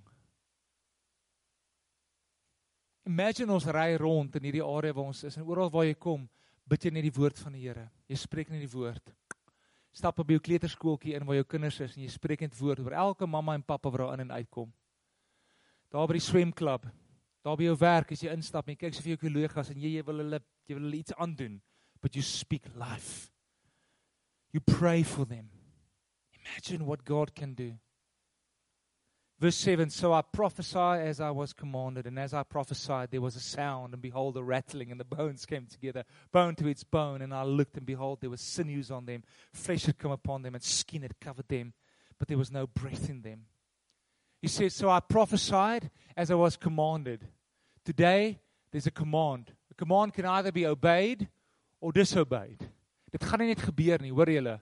Imagine 3.05 3.51
ons 3.51 3.67
ry 3.67 3.97
rond 3.99 4.35
in 4.39 4.47
hierdie 4.47 4.65
area 4.65 4.95
waar 4.95 5.11
ons 5.11 5.25
is 5.27 5.37
en 5.39 5.47
oral 5.47 5.71
waar 5.71 5.87
jy 5.87 5.95
kom, 5.99 6.25
bid 6.67 6.87
jy 6.87 6.91
net 6.95 7.07
die 7.07 7.15
woord 7.15 7.39
van 7.39 7.55
die 7.55 7.67
Here. 7.67 7.85
Jy 8.11 8.19
spreek 8.19 8.51
net 8.51 8.63
die 8.63 8.71
woord. 8.71 9.13
Stap 9.95 10.19
op 10.23 10.31
jou 10.31 10.41
kleuterskooltjie 10.43 11.15
in 11.19 11.27
waar 11.27 11.39
jou 11.39 11.47
kinders 11.51 11.79
is 11.83 11.95
en 11.95 12.03
jy 12.03 12.11
spreek 12.15 12.43
net 12.43 12.57
woord 12.59 12.83
oor 12.83 12.97
elke 13.07 13.27
mamma 13.31 13.55
en 13.59 13.67
pappa 13.67 13.91
wat 13.91 14.03
daar 14.03 14.19
in 14.19 14.27
en 14.27 14.35
uitkom. 14.39 14.71
Daar 15.95 16.11
by 16.11 16.19
die 16.19 16.27
swemklub, 16.27 16.87
daar 17.47 17.59
by 17.59 17.69
jou 17.69 17.79
werk 17.79 18.11
as 18.15 18.23
jy 18.23 18.35
instap 18.35 18.71
jy 18.71 18.79
kyk 18.81 18.95
so 18.95 19.07
vir 19.07 19.15
jou 19.15 19.23
kollegas 19.23 19.71
en 19.71 19.83
jy 19.83 19.97
jy 19.97 20.07
wil 20.07 20.25
hulle 20.25 20.43
jy 20.67 20.75
wil 20.75 20.89
hulle 20.89 21.01
iets 21.01 21.15
aandoen, 21.17 21.61
but 22.03 22.17
you 22.17 22.23
speak 22.23 22.69
life. 22.75 23.31
You 24.53 24.61
pray 24.61 25.03
for 25.03 25.25
them. 25.25 25.51
Imagine 26.41 26.87
what 26.87 27.05
God 27.05 27.35
can 27.35 27.55
do. 27.55 27.75
Verse 29.39 29.57
7 29.57 29.91
So 29.91 30.13
I 30.13 30.23
prophesied 30.23 31.07
as 31.07 31.21
I 31.21 31.31
was 31.31 31.53
commanded, 31.53 32.07
and 32.07 32.19
as 32.19 32.33
I 32.33 32.43
prophesied, 32.43 33.11
there 33.11 33.21
was 33.21 33.37
a 33.37 33.41
sound, 33.41 33.93
and 33.93 34.01
behold, 34.01 34.37
a 34.37 34.43
rattling, 34.43 34.91
and 34.91 34.99
the 34.99 35.05
bones 35.05 35.45
came 35.45 35.67
together, 35.67 36.05
bone 36.33 36.55
to 36.57 36.69
its 36.69 36.85
bone. 36.85 37.21
And 37.21 37.35
I 37.35 37.43
looked, 37.43 37.77
and 37.77 37.85
behold, 37.85 38.21
there 38.21 38.31
were 38.31 38.39
sinews 38.39 38.91
on 38.91 39.05
them, 39.05 39.25
flesh 39.53 39.85
had 39.85 39.99
come 39.99 40.13
upon 40.13 40.43
them, 40.43 40.55
and 40.55 40.65
skin 40.65 41.03
had 41.03 41.21
covered 41.21 41.49
them, 41.49 41.75
but 42.19 42.29
there 42.29 42.39
was 42.39 42.51
no 42.51 42.67
breath 42.67 43.11
in 43.11 43.23
them. 43.23 43.43
He 44.41 44.49
says, 44.49 44.75
So 44.75 44.89
I 44.89 45.01
prophesied 45.01 45.91
as 46.17 46.31
I 46.31 46.35
was 46.35 46.57
commanded. 46.57 47.27
Today, 47.85 48.41
there's 48.73 48.87
a 48.87 48.91
command. 48.91 49.53
A 49.77 49.79
command 49.79 50.15
can 50.15 50.25
either 50.25 50.53
be 50.53 50.67
obeyed 50.67 51.29
or 51.81 51.93
disobeyed. 51.93 52.65
Dit 53.13 53.25
gaan 53.25 53.43
nie 53.45 53.53
net 53.53 53.61
gebeur 53.61 54.01
nie, 54.01 54.13
hoor 54.13 54.31
julle. 54.33 54.61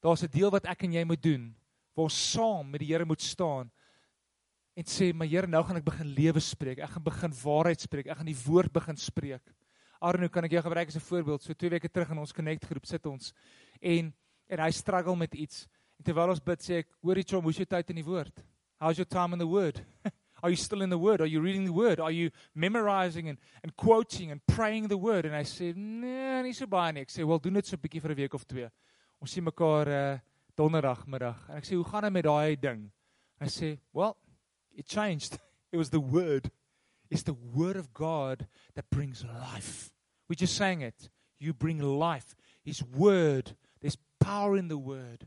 Daar's 0.00 0.24
'n 0.24 0.32
deel 0.32 0.50
wat 0.50 0.64
ek 0.64 0.84
en 0.84 0.92
jy 0.92 1.04
moet 1.04 1.22
doen 1.22 1.54
waar 1.94 2.04
ons 2.04 2.32
saam 2.32 2.70
met 2.70 2.80
die 2.80 2.88
Here 2.88 3.04
moet 3.04 3.20
staan 3.20 3.70
en 4.74 4.84
sê, 4.84 5.12
"Maar 5.14 5.26
Here, 5.26 5.46
nou 5.46 5.62
gaan 5.62 5.76
ek 5.76 5.84
begin 5.84 6.14
lewe 6.14 6.40
spreek. 6.40 6.78
Ek 6.78 6.90
gaan 6.90 7.04
begin 7.04 7.30
waarheid 7.30 7.80
spreek. 7.80 8.06
Ek 8.06 8.16
gaan 8.16 8.26
die 8.26 8.44
woord 8.46 8.72
begin 8.72 8.96
spreek." 8.96 9.42
Arno, 10.00 10.28
kan 10.28 10.44
ek 10.44 10.50
jou 10.50 10.62
gebruik 10.62 10.88
as 10.88 10.96
'n 10.96 11.00
voorbeeld? 11.00 11.42
So 11.42 11.52
2 11.52 11.70
weke 11.70 11.88
terug 11.88 12.10
in 12.10 12.18
ons 12.18 12.32
Connect 12.32 12.64
groep 12.64 12.86
sit 12.86 13.06
ons 13.06 13.32
en 13.80 14.12
en 14.48 14.58
hy 14.58 14.70
struggle 14.70 15.16
met 15.16 15.34
iets. 15.34 15.68
En 15.98 16.04
terwyl 16.04 16.28
ons 16.28 16.40
bid, 16.40 16.58
sê 16.60 16.78
ek, 16.78 16.88
"Hoorie 17.02 17.24
chom, 17.24 17.42
hoe's 17.42 17.56
jou 17.56 17.66
tyd 17.66 17.90
in 17.90 17.96
die 17.96 18.04
woord? 18.04 18.44
How's 18.80 18.96
your 18.96 19.08
time 19.08 19.32
in 19.32 19.38
the 19.38 19.46
word?" 19.46 19.84
Are 20.44 20.50
you 20.50 20.56
still 20.56 20.82
in 20.82 20.90
the 20.90 20.98
word? 20.98 21.22
Are 21.22 21.26
you 21.26 21.40
reading 21.40 21.64
the 21.64 21.72
word? 21.72 21.98
Are 21.98 22.10
you 22.10 22.30
memorizing 22.54 23.30
and 23.30 23.38
and 23.62 23.74
quoting 23.76 24.30
and 24.30 24.46
praying 24.46 24.88
the 24.88 24.98
word? 24.98 25.24
And 25.24 25.34
I 25.34 25.42
said, 25.42 25.74
"Nee, 25.74 26.42
nie 26.42 26.52
so 26.52 26.66
baie 26.66 26.92
nie." 26.92 27.00
Ek 27.00 27.08
sê, 27.08 27.24
"Wel, 27.24 27.38
doen 27.38 27.54
dit 27.54 27.66
so 27.66 27.76
'n 27.76 27.80
bietjie 27.80 28.02
vir 28.02 28.10
'n 28.10 28.16
week 28.16 28.34
of 28.34 28.44
twee." 28.44 28.68
Ons 29.22 29.32
sien 29.32 29.42
mekaar 29.42 29.88
uh 29.88 30.18
donderdagmiddag. 30.54 31.48
En 31.48 31.56
ek 31.56 31.64
sê, 31.64 31.76
"Hoe 31.76 31.84
gaan 31.84 32.02
dit 32.02 32.12
met 32.12 32.24
daai 32.24 32.60
ding?" 32.60 32.92
Hy 33.40 33.46
sê, 33.46 33.78
"Well, 33.94 34.18
it 34.76 34.86
changed. 34.86 35.38
It 35.72 35.78
was 35.78 35.88
the 35.88 36.00
word. 36.00 36.50
It's 37.10 37.22
the 37.22 37.34
word 37.34 37.76
of 37.76 37.94
God 37.94 38.46
that 38.74 38.90
brings 38.90 39.24
life." 39.24 39.94
We 40.28 40.36
just 40.36 40.56
sang 40.56 40.82
it. 40.82 41.08
You 41.38 41.54
bring 41.54 41.80
life. 41.80 42.36
His 42.62 42.82
word. 42.82 43.56
There's 43.80 43.96
power 44.20 44.58
in 44.58 44.68
the 44.68 44.76
word. 44.76 45.26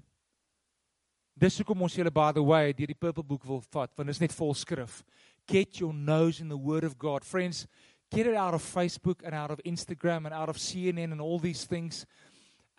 Dis 1.37 1.59
hoekom 1.61 1.83
ons 1.85 1.93
julle 1.93 2.09
by 2.09 2.31
the 2.33 2.41
way 2.41 2.73
deur 2.73 2.89
die 2.89 2.97
purple 2.97 3.23
book 3.23 3.43
wil 3.45 3.61
vat, 3.61 3.91
want 3.93 4.09
dit 4.09 4.15
is 4.15 4.21
net 4.23 4.33
vol 4.33 4.55
skrif. 4.57 5.03
Get 5.45 5.77
your 5.79 5.93
nose 5.93 6.41
in 6.41 6.49
the 6.49 6.57
word 6.57 6.83
of 6.83 6.97
God. 6.97 7.23
Friends, 7.23 7.67
get 8.09 8.25
it 8.25 8.33
out 8.33 8.55
of 8.55 8.63
Facebook 8.65 9.21
and 9.23 9.35
out 9.35 9.51
of 9.51 9.61
Instagram 9.63 10.25
and 10.25 10.33
out 10.33 10.49
of 10.49 10.57
CNN 10.57 11.11
and 11.11 11.21
all 11.21 11.37
these 11.37 11.65
things. 11.65 12.07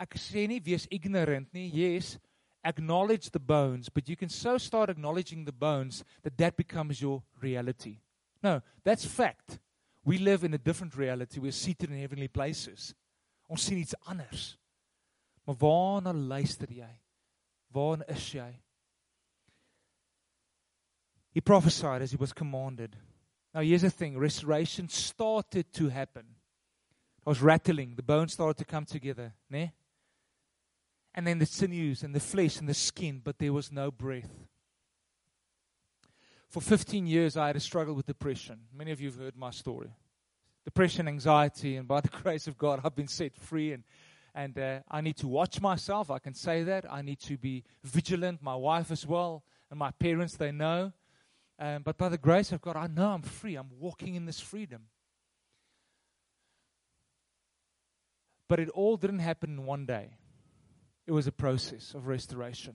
Ek 0.02 0.18
sê 0.18 0.48
nie 0.50 0.58
wees 0.58 0.88
ignorant 0.90 1.54
nie. 1.54 1.70
Yes, 1.70 2.18
acknowledge 2.64 3.30
the 3.30 3.38
bones, 3.38 3.88
but 3.88 4.08
you 4.08 4.16
can 4.16 4.28
so 4.28 4.58
start 4.58 4.90
acknowledging 4.90 5.44
the 5.44 5.52
bones 5.52 6.04
that 6.22 6.36
that 6.38 6.56
becomes 6.56 7.00
your 7.00 7.22
reality. 7.40 7.98
No, 8.42 8.60
that's 8.82 9.04
fact. 9.04 9.60
We 10.04 10.18
live 10.18 10.42
in 10.42 10.54
a 10.54 10.58
different 10.58 10.96
reality. 10.96 11.38
We're 11.38 11.52
seated 11.52 11.90
in 11.90 11.98
heavenly 11.98 12.28
places. 12.28 12.94
Ons 13.48 13.62
sien 13.62 13.78
iets 13.78 13.94
anders. 14.06 14.56
Maar 15.46 15.56
waarna 15.56 16.12
luister 16.12 16.68
jy? 16.72 16.90
Waarna 17.74 18.08
is 18.10 18.34
jy? 18.34 18.60
He 21.30 21.40
prophesied 21.40 22.02
as 22.02 22.10
he 22.10 22.16
was 22.16 22.32
commanded. 22.32 22.96
Now 23.54 23.60
here's 23.60 23.82
the 23.82 23.90
thing, 23.90 24.18
restoration 24.18 24.88
started 24.88 25.72
to 25.74 25.88
happen. 25.88 26.24
It 27.20 27.28
was 27.28 27.42
rattling, 27.42 27.94
the 27.96 28.02
bones 28.02 28.32
started 28.32 28.58
to 28.58 28.64
come 28.64 28.84
together, 28.84 29.34
né? 29.52 29.72
and 31.18 31.26
then 31.26 31.40
the 31.40 31.46
sinews 31.46 32.04
and 32.04 32.14
the 32.14 32.20
flesh 32.20 32.60
and 32.60 32.68
the 32.68 32.74
skin, 32.74 33.20
but 33.22 33.40
there 33.40 33.52
was 33.52 33.72
no 33.72 33.90
breath. 33.90 34.30
For 36.48 36.60
15 36.60 37.08
years, 37.08 37.36
I 37.36 37.48
had 37.48 37.56
a 37.56 37.60
struggle 37.60 37.94
with 37.94 38.06
depression. 38.06 38.60
Many 38.72 38.92
of 38.92 39.00
you 39.00 39.08
have 39.08 39.18
heard 39.18 39.36
my 39.36 39.50
story. 39.50 39.90
Depression, 40.64 41.08
anxiety, 41.08 41.74
and 41.74 41.88
by 41.88 42.02
the 42.02 42.08
grace 42.22 42.46
of 42.46 42.56
God, 42.56 42.80
I've 42.84 42.94
been 42.94 43.08
set 43.08 43.36
free. 43.36 43.72
And, 43.72 43.82
and 44.38 44.56
uh, 44.56 44.78
I 44.88 45.00
need 45.00 45.16
to 45.16 45.26
watch 45.26 45.60
myself. 45.60 46.12
I 46.12 46.20
can 46.20 46.32
say 46.32 46.62
that. 46.62 46.86
I 46.88 47.02
need 47.02 47.18
to 47.22 47.36
be 47.36 47.64
vigilant. 47.82 48.40
My 48.40 48.54
wife 48.54 48.92
as 48.92 49.04
well, 49.04 49.42
and 49.68 49.78
my 49.80 49.90
parents, 49.90 50.36
they 50.36 50.52
know. 50.52 50.92
Um, 51.58 51.82
but 51.82 51.98
by 51.98 52.08
the 52.08 52.18
grace 52.18 52.52
of 52.52 52.60
God, 52.60 52.76
I 52.76 52.86
know 52.86 53.08
I'm 53.08 53.22
free. 53.22 53.56
I'm 53.56 53.70
walking 53.80 54.14
in 54.14 54.26
this 54.26 54.38
freedom. 54.38 54.82
But 58.48 58.60
it 58.60 58.68
all 58.68 58.96
didn't 58.96 59.18
happen 59.18 59.50
in 59.50 59.66
one 59.66 59.86
day 59.86 60.10
it 61.08 61.12
was 61.12 61.26
a 61.26 61.32
process 61.32 61.94
of 61.94 62.06
restoration. 62.06 62.74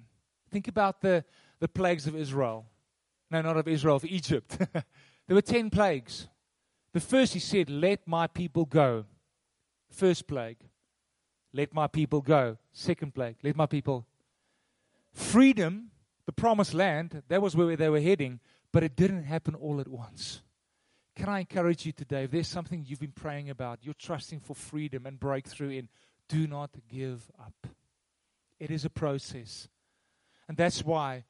Think 0.52 0.68
about 0.68 1.02
the, 1.02 1.24
the 1.60 1.68
plagues 1.68 2.08
of 2.08 2.16
Israel. 2.16 2.66
No, 3.30 3.42
not 3.42 3.58
of 3.58 3.68
Israel, 3.68 3.96
of 3.96 4.06
Egypt. 4.06 4.58
there 4.74 5.36
were 5.36 5.42
10 5.42 5.70
plagues. 5.70 6.28
The 6.94 7.00
first, 7.00 7.34
he 7.36 7.40
said, 7.40 7.70
Let 7.70 8.08
my 8.08 8.26
people 8.28 8.66
go. 8.66 9.06
First 9.92 10.28
plague, 10.28 10.58
let 11.54 11.74
my 11.74 11.88
people 11.88 12.22
go. 12.22 12.58
Second 12.72 13.14
plague, 13.14 13.38
let 13.44 13.56
my 13.56 13.66
people. 13.66 14.06
Freedom, 15.14 15.92
the 16.26 16.32
promised 16.32 16.74
land, 16.74 17.22
that 17.28 17.42
was 17.42 17.56
where 17.56 17.76
they 17.76 17.90
were 17.90 18.02
heading, 18.02 18.40
but 18.72 18.84
it 18.84 18.96
didn't 18.96 19.24
happen 19.24 19.56
all 19.56 19.80
at 19.80 19.88
once. 19.88 20.42
Can 21.16 21.30
I 21.30 21.40
encourage 21.40 21.86
you 21.86 21.92
today? 21.92 22.24
If 22.24 22.32
there's 22.32 22.48
something 22.48 22.84
you've 22.88 23.00
been 23.00 23.12
praying 23.12 23.50
about, 23.52 23.80
you're 23.84 23.94
trusting 23.94 24.40
for 24.40 24.56
freedom 24.56 25.06
and 25.06 25.20
breakthrough 25.20 25.70
in, 25.70 25.90
do 26.28 26.48
not 26.48 26.72
give 26.88 27.30
up. 27.40 27.68
It 28.60 28.72
is 28.72 28.86
a 28.86 28.90
process. 28.90 29.68
And 30.48 30.58
that's 30.58 30.84
why 30.84 31.24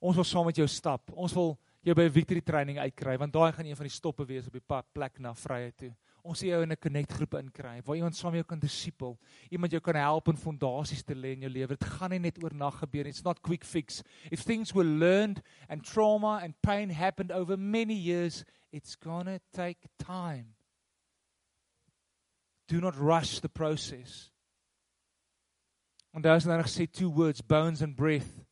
ons 0.00 0.16
wil 0.16 0.26
saam 0.26 0.46
met 0.48 0.58
jou 0.58 0.66
stap. 0.68 1.12
Ons 1.14 1.34
wil 1.36 1.54
jou 1.84 1.94
by 1.96 2.08
victory 2.08 2.42
training 2.44 2.80
uitkry 2.80 3.16
want 3.20 3.32
daai 3.32 3.52
gaan 3.52 3.68
een 3.68 3.78
van 3.78 3.86
die 3.86 3.94
stoppe 3.94 4.24
wees 4.28 4.48
op 4.48 4.56
die 4.56 4.64
pad 4.64 4.86
plek 4.96 5.20
na 5.20 5.34
vryheid 5.36 5.76
toe. 5.78 5.92
Ons 6.24 6.40
sien 6.40 6.48
jou 6.48 6.62
in 6.64 6.72
'n 6.72 6.80
connect 6.80 7.12
groep 7.12 7.34
inkry 7.34 7.82
waar 7.84 7.96
iemand 7.96 8.16
saam 8.16 8.34
jou 8.34 8.44
kan 8.44 8.58
disipel, 8.58 9.18
iemand 9.50 9.72
jou 9.72 9.80
kan 9.80 9.94
help 9.94 10.28
om 10.28 10.36
fondasies 10.36 11.04
te 11.04 11.14
lê 11.14 11.32
in 11.32 11.42
jou 11.42 11.50
lewe. 11.50 11.76
Dit 11.76 11.84
gaan 11.84 12.10
nie 12.10 12.18
net 12.18 12.42
oornag 12.42 12.78
gebeur 12.80 13.04
nie. 13.04 13.10
It's 13.10 13.24
not 13.24 13.42
quick 13.42 13.64
fix. 13.64 14.02
If 14.30 14.40
things 14.40 14.72
were 14.72 14.88
learned 14.88 15.42
and 15.68 15.84
trauma 15.84 16.40
and 16.42 16.54
pain 16.62 16.88
happened 16.90 17.30
over 17.30 17.58
many 17.58 17.94
years, 17.94 18.44
it's 18.72 18.96
going 18.96 19.26
to 19.26 19.38
take 19.52 19.86
time. 19.98 20.54
Do 22.68 22.80
not 22.80 22.96
rush 22.96 23.40
the 23.40 23.48
process. 23.48 24.30
Onthou 26.14 26.30
as 26.30 26.44
hulle 26.44 26.62
gesê 26.62 26.90
two 26.90 27.10
words 27.10 27.42
bones 27.42 27.82
and 27.82 27.94
breath. 27.94 28.44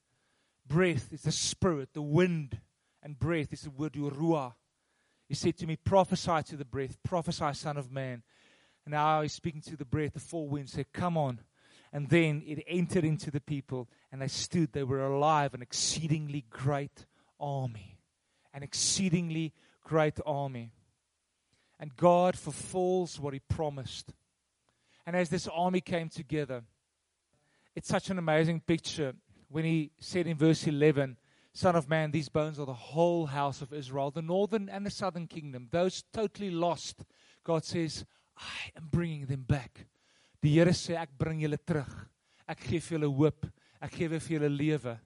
Breath 0.66 1.12
is 1.12 1.22
the 1.22 1.32
spirit, 1.32 1.94
the 1.94 2.02
wind 2.02 2.60
and 3.02 3.18
breath 3.18 3.52
is 3.52 3.62
the 3.62 3.70
word 3.70 3.94
ruah. 3.94 4.54
He 5.32 5.36
said 5.36 5.56
to 5.60 5.66
me, 5.66 5.76
prophesy 5.76 6.42
to 6.48 6.56
the 6.56 6.64
breath, 6.66 7.02
prophesy, 7.02 7.54
son 7.54 7.78
of 7.78 7.90
man. 7.90 8.22
And 8.84 8.92
now 8.92 9.22
he's 9.22 9.32
speaking 9.32 9.62
to 9.62 9.78
the 9.78 9.86
breath, 9.86 10.12
the 10.12 10.20
four 10.20 10.46
winds, 10.46 10.72
said, 10.72 10.92
Come 10.92 11.16
on. 11.16 11.40
And 11.90 12.10
then 12.10 12.42
it 12.46 12.62
entered 12.68 13.02
into 13.02 13.30
the 13.30 13.40
people, 13.40 13.88
and 14.12 14.20
they 14.20 14.28
stood. 14.28 14.74
They 14.74 14.82
were 14.82 15.00
alive, 15.00 15.54
an 15.54 15.62
exceedingly 15.62 16.44
great 16.50 17.06
army. 17.40 17.96
An 18.52 18.62
exceedingly 18.62 19.54
great 19.82 20.18
army. 20.26 20.72
And 21.80 21.96
God 21.96 22.36
fulfills 22.36 23.18
what 23.18 23.32
he 23.32 23.40
promised. 23.40 24.12
And 25.06 25.16
as 25.16 25.30
this 25.30 25.48
army 25.48 25.80
came 25.80 26.10
together, 26.10 26.62
it's 27.74 27.88
such 27.88 28.10
an 28.10 28.18
amazing 28.18 28.60
picture 28.60 29.14
when 29.48 29.64
he 29.64 29.92
said 29.98 30.26
in 30.26 30.36
verse 30.36 30.66
11, 30.66 31.16
Son 31.54 31.76
of 31.76 31.88
man, 31.88 32.10
these 32.10 32.30
bones 32.30 32.58
are 32.58 32.66
the 32.66 32.72
whole 32.72 33.26
house 33.26 33.60
of 33.60 33.72
Israel, 33.72 34.10
the 34.10 34.22
northern 34.22 34.68
and 34.70 34.86
the 34.86 34.90
southern 34.90 35.26
kingdom, 35.26 35.68
those 35.70 36.02
totally 36.12 36.50
lost. 36.50 37.04
God 37.44 37.64
says, 37.64 38.06
I 38.38 38.70
am 38.76 38.88
bringing 38.90 39.26
them 39.26 39.42
back. 39.42 39.86
Die 40.42 40.48
Here 40.48 40.72
sê 40.72 40.96
ek 40.98 41.12
bring 41.18 41.40
julle 41.40 41.58
terug. 41.60 41.90
Ek 42.48 42.64
gee 42.66 42.80
vir 42.80 42.96
julle 42.96 43.10
hoop. 43.14 43.46
Ek 43.82 43.92
gee 43.94 44.08
vir 44.08 44.38
julle 44.38 44.50
lewe. 44.50 44.96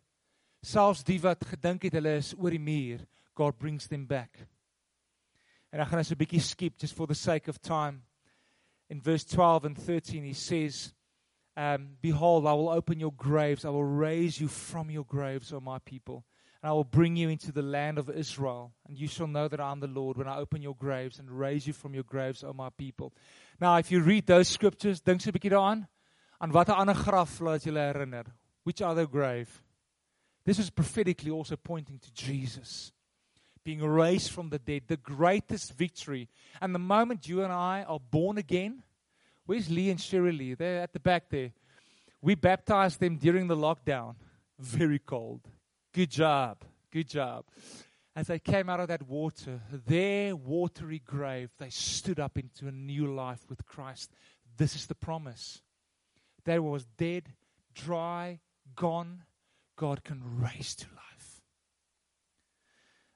Selfs 0.64 1.04
die 1.04 1.18
wat 1.22 1.44
gedink 1.50 1.84
het 1.86 1.98
hulle 1.98 2.16
is 2.20 2.32
oor 2.38 2.54
die 2.54 2.62
muur, 2.62 3.02
God 3.36 3.58
brings 3.58 3.86
them 3.88 4.06
back. 4.06 4.46
En 5.72 5.82
ek 5.82 5.90
gaan 5.90 6.00
net 6.00 6.08
so 6.08 6.14
'n 6.14 6.22
bietjie 6.22 6.40
skip 6.40 6.78
just 6.78 6.94
for 6.94 7.06
the 7.06 7.14
sake 7.14 7.48
of 7.48 7.60
time. 7.60 8.02
In 8.88 9.00
verse 9.00 9.24
12 9.24 9.64
and 9.64 9.76
13 9.76 10.24
he 10.24 10.32
says, 10.32 10.94
um, 11.56 11.98
behold 12.00 12.46
I 12.46 12.54
will 12.54 12.68
open 12.68 13.00
your 13.00 13.12
graves, 13.12 13.64
I 13.64 13.70
will 13.70 13.84
raise 13.84 14.40
you 14.40 14.48
from 14.48 14.90
your 14.90 15.04
graves, 15.04 15.52
O 15.52 15.60
my 15.60 15.78
people. 15.80 16.24
And 16.66 16.72
I 16.72 16.74
will 16.74 16.82
bring 16.82 17.14
you 17.14 17.28
into 17.28 17.52
the 17.52 17.62
land 17.62 17.96
of 17.96 18.10
Israel, 18.10 18.72
and 18.88 18.98
you 18.98 19.06
shall 19.06 19.28
know 19.28 19.46
that 19.46 19.60
I 19.60 19.70
am 19.70 19.78
the 19.78 19.86
Lord 19.86 20.16
when 20.16 20.26
I 20.26 20.38
open 20.38 20.62
your 20.62 20.74
graves 20.74 21.20
and 21.20 21.30
raise 21.30 21.64
you 21.64 21.72
from 21.72 21.94
your 21.94 22.02
graves, 22.02 22.42
O 22.42 22.52
my 22.52 22.70
people. 22.70 23.12
Now, 23.60 23.76
if 23.76 23.92
you 23.92 24.00
read 24.00 24.26
those 24.26 24.48
scriptures, 24.48 25.00
dink 25.00 25.20
so 25.20 25.30
'n 25.30 25.34
bietjie 25.34 25.52
daaraan. 25.52 25.86
Aan 26.40 26.50
watter 26.50 26.74
ander 26.74 26.94
graf 26.94 27.38
laat 27.38 27.62
julle 27.62 27.78
herinner? 27.78 28.24
Which 28.64 28.82
other 28.82 29.06
grave? 29.06 29.62
This 30.44 30.58
is 30.58 30.68
prophetically 30.68 31.30
also 31.30 31.54
pointing 31.54 32.00
to 32.00 32.12
Jesus 32.12 32.90
being 33.62 33.80
raised 33.80 34.32
from 34.32 34.48
the 34.50 34.58
dead, 34.58 34.88
the 34.88 34.96
greatest 34.96 35.72
victory. 35.72 36.28
And 36.60 36.74
the 36.74 36.80
moment 36.80 37.28
you 37.28 37.44
and 37.44 37.52
I 37.52 37.84
are 37.84 38.00
born 38.00 38.38
again, 38.38 38.82
where's 39.46 39.70
Lee 39.70 39.90
and 39.90 40.00
Shirley? 40.00 40.54
They're 40.54 40.82
at 40.82 40.92
the 40.92 40.98
back 40.98 41.28
there. 41.30 41.52
We 42.20 42.34
baptized 42.34 42.98
them 42.98 43.18
during 43.18 43.46
the 43.46 43.56
lockdown. 43.56 44.16
Very 44.58 44.98
cold. 44.98 45.48
Good 45.96 46.10
job. 46.10 46.58
Good 46.90 47.08
job. 47.08 47.46
As 48.14 48.26
they 48.26 48.38
came 48.38 48.68
out 48.68 48.80
of 48.80 48.88
that 48.88 49.08
water, 49.08 49.62
their 49.72 50.36
watery 50.36 50.98
grave, 51.02 51.48
they 51.58 51.70
stood 51.70 52.20
up 52.20 52.36
into 52.36 52.68
a 52.68 52.70
new 52.70 53.14
life 53.14 53.40
with 53.48 53.64
Christ. 53.64 54.12
This 54.58 54.76
is 54.76 54.88
the 54.88 54.94
promise. 54.94 55.62
They 56.44 56.58
was 56.58 56.84
dead, 56.98 57.32
dry, 57.74 58.40
gone. 58.74 59.22
God 59.76 60.04
can 60.04 60.20
raise 60.38 60.74
to 60.74 60.86
life. 60.94 61.40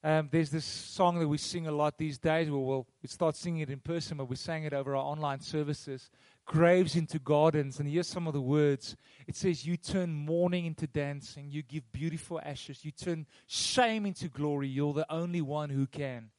Um, 0.03 0.31
there's 0.33 0.49
this 0.49 0.65
song 0.65 1.19
that 1.19 1.29
we 1.29 1.37
sing 1.37 1.67
a 1.67 1.73
lot 1.73 1.99
these 1.99 2.17
days. 2.17 2.49
We 2.49 2.57
will 2.57 2.87
we 3.03 3.11
start 3.11 3.37
singing 3.37 3.61
it 3.61 3.69
in 3.69 3.81
person, 3.81 4.17
but 4.17 4.31
we 4.31 4.37
sang 4.37 4.65
it 4.65 4.73
over 4.73 4.97
our 4.97 5.05
online 5.05 5.41
services. 5.41 6.09
Graves 6.51 6.97
into 6.97 7.21
gardens, 7.21 7.79
and 7.79 7.89
here's 7.89 8.09
some 8.09 8.27
of 8.27 8.33
the 8.33 8.41
words. 8.41 8.97
It 9.29 9.37
says, 9.37 9.65
"You 9.65 9.77
turn 9.77 10.13
mourning 10.13 10.67
into 10.67 10.89
dancing. 10.89 11.49
You 11.49 11.63
give 11.63 11.93
beautiful 11.93 12.41
ashes. 12.41 12.85
You 12.85 12.91
turn 12.91 13.27
shame 13.47 14.05
into 14.05 14.29
glory. 14.29 14.67
You're 14.67 14.93
the 14.93 15.07
only 15.09 15.41
one 15.41 15.71
who 15.71 15.87
can. 15.87 16.33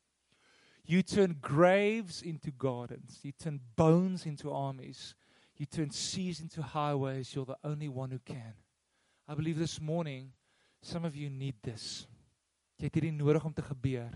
You 0.84 1.02
turn 1.02 1.38
graves 1.40 2.22
into 2.22 2.52
gardens. 2.52 3.22
You 3.24 3.32
turn 3.32 3.62
bones 3.78 4.26
into 4.26 4.52
armies. 4.52 5.16
You 5.56 5.66
turn 5.66 5.92
seas 5.92 6.42
into 6.42 6.62
highways. 6.62 7.34
You're 7.34 7.46
the 7.46 7.60
only 7.64 7.88
one 7.88 8.12
who 8.12 8.20
can." 8.20 8.56
I 9.30 9.34
believe 9.34 9.58
this 9.58 9.80
morning, 9.80 10.34
some 10.82 11.06
of 11.06 11.16
you 11.16 11.30
need 11.30 11.56
this. 11.64 12.06
Jy 12.80 12.90
het 12.90 12.96
hierdie 12.96 13.14
nodig 13.14 13.46
om 13.46 13.54
te 13.54 13.62
gebeur. 13.62 14.12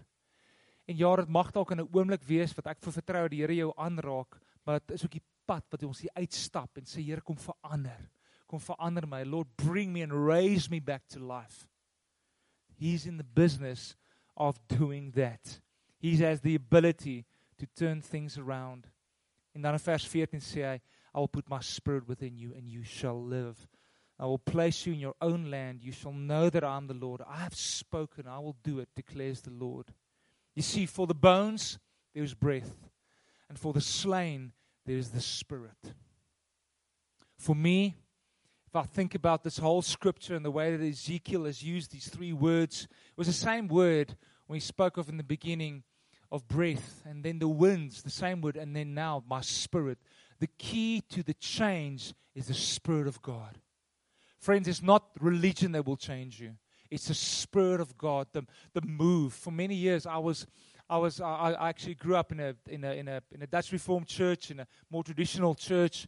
En 0.89 0.97
ja, 0.97 1.15
dit 1.15 1.29
mag 1.29 1.51
dalk 1.51 1.71
in 1.71 1.79
'n 1.79 1.87
oomblik 1.93 2.23
wees 2.23 2.53
wat 2.53 2.67
ek 2.67 2.81
vir 2.81 2.91
vertrou 2.91 3.29
die 3.29 3.39
Here 3.39 3.55
jou 3.55 3.71
aanraak, 3.77 4.41
maar 4.65 4.79
dit 4.79 4.91
is 4.91 5.05
ook 5.05 5.11
die 5.11 5.23
pad 5.47 5.63
wat 5.71 5.83
ons 5.83 6.01
hier 6.03 6.13
uitstap 6.15 6.77
en 6.77 6.87
sê 6.89 7.03
Here 7.03 7.21
kom 7.21 7.37
verander. 7.37 8.01
Kom 8.47 8.59
verander 8.61 9.07
my. 9.07 9.23
Lord, 9.23 9.49
bring 9.57 9.93
me 9.93 10.01
and 10.01 10.13
raise 10.13 10.69
me 10.69 10.79
back 10.79 11.07
to 11.09 11.19
life. 11.19 11.67
He's 12.77 13.05
in 13.05 13.17
the 13.17 13.23
business 13.23 13.95
of 14.35 14.59
doing 14.67 15.11
that. 15.15 15.59
He 15.97 16.17
has 16.17 16.41
the 16.41 16.55
ability 16.55 17.25
to 17.57 17.65
turn 17.65 18.01
things 18.01 18.37
around. 18.37 18.87
En 19.55 19.61
dan 19.61 19.73
in 19.73 19.79
vers 19.79 20.05
14 20.05 20.41
sê 20.41 20.65
hy, 20.65 20.81
I 21.13 21.19
will 21.19 21.31
put 21.31 21.49
my 21.49 21.61
spirit 21.61 22.07
within 22.07 22.37
you 22.37 22.51
and 22.53 22.69
you 22.69 22.83
shall 22.83 23.21
live. 23.21 23.67
I 24.19 24.25
will 24.25 24.39
place 24.39 24.85
you 24.85 24.93
in 24.93 24.99
your 24.99 25.15
own 25.21 25.49
land. 25.49 25.81
You 25.81 25.91
shall 25.91 26.13
know 26.13 26.49
that 26.49 26.63
I 26.63 26.75
am 26.77 26.87
the 26.87 26.93
Lord. 26.93 27.21
I 27.27 27.37
have 27.37 27.55
spoken. 27.55 28.27
I 28.27 28.39
will 28.39 28.55
do 28.63 28.79
it, 28.79 28.89
declares 28.95 29.41
the 29.41 29.51
Lord. 29.51 29.93
You 30.55 30.61
see, 30.61 30.85
for 30.85 31.07
the 31.07 31.13
bones, 31.15 31.79
there 32.13 32.23
is 32.23 32.33
breath. 32.33 32.89
And 33.49 33.59
for 33.59 33.73
the 33.73 33.81
slain, 33.81 34.53
there 34.85 34.97
is 34.97 35.09
the 35.09 35.21
spirit. 35.21 35.93
For 37.37 37.55
me, 37.55 37.95
if 38.67 38.75
I 38.75 38.83
think 38.83 39.15
about 39.15 39.43
this 39.43 39.57
whole 39.57 39.81
scripture 39.81 40.35
and 40.35 40.45
the 40.45 40.51
way 40.51 40.75
that 40.75 40.85
Ezekiel 40.85 41.45
has 41.45 41.63
used 41.63 41.91
these 41.91 42.07
three 42.07 42.33
words, 42.33 42.83
it 42.83 43.17
was 43.17 43.27
the 43.27 43.33
same 43.33 43.67
word 43.67 44.15
when 44.47 44.57
he 44.57 44.61
spoke 44.61 44.97
of 44.97 45.09
in 45.09 45.17
the 45.17 45.23
beginning 45.23 45.83
of 46.31 46.47
breath, 46.47 47.01
and 47.05 47.23
then 47.23 47.39
the 47.39 47.47
winds, 47.47 48.03
the 48.03 48.09
same 48.09 48.41
word, 48.41 48.57
and 48.57 48.75
then 48.75 48.93
now 48.93 49.23
my 49.29 49.41
spirit. 49.41 49.97
The 50.39 50.49
key 50.57 51.01
to 51.09 51.23
the 51.23 51.33
change 51.35 52.13
is 52.33 52.47
the 52.47 52.53
Spirit 52.53 53.07
of 53.07 53.21
God. 53.21 53.59
Friends, 54.39 54.67
it's 54.67 54.81
not 54.81 55.05
religion 55.19 55.71
that 55.71 55.85
will 55.85 55.97
change 55.97 56.39
you. 56.39 56.55
It's 56.91 57.07
the 57.07 57.13
Spirit 57.13 57.79
of 57.79 57.97
God, 57.97 58.27
the, 58.33 58.45
the 58.73 58.81
move. 58.81 59.33
For 59.33 59.51
many 59.51 59.75
years, 59.75 60.05
I 60.05 60.17
was, 60.17 60.45
I 60.89 60.97
was, 60.97 61.19
I, 61.19 61.55
I 61.59 61.69
actually 61.69 61.95
grew 61.95 62.15
up 62.15 62.31
in 62.31 62.39
a, 62.39 62.55
in 62.69 62.83
a, 62.83 62.91
in 62.91 63.07
a, 63.07 63.21
in 63.31 63.41
a 63.41 63.47
Dutch 63.47 63.71
Reformed 63.71 64.07
church, 64.07 64.51
in 64.51 64.59
a 64.59 64.67
more 64.89 65.03
traditional 65.03 65.55
church, 65.55 66.07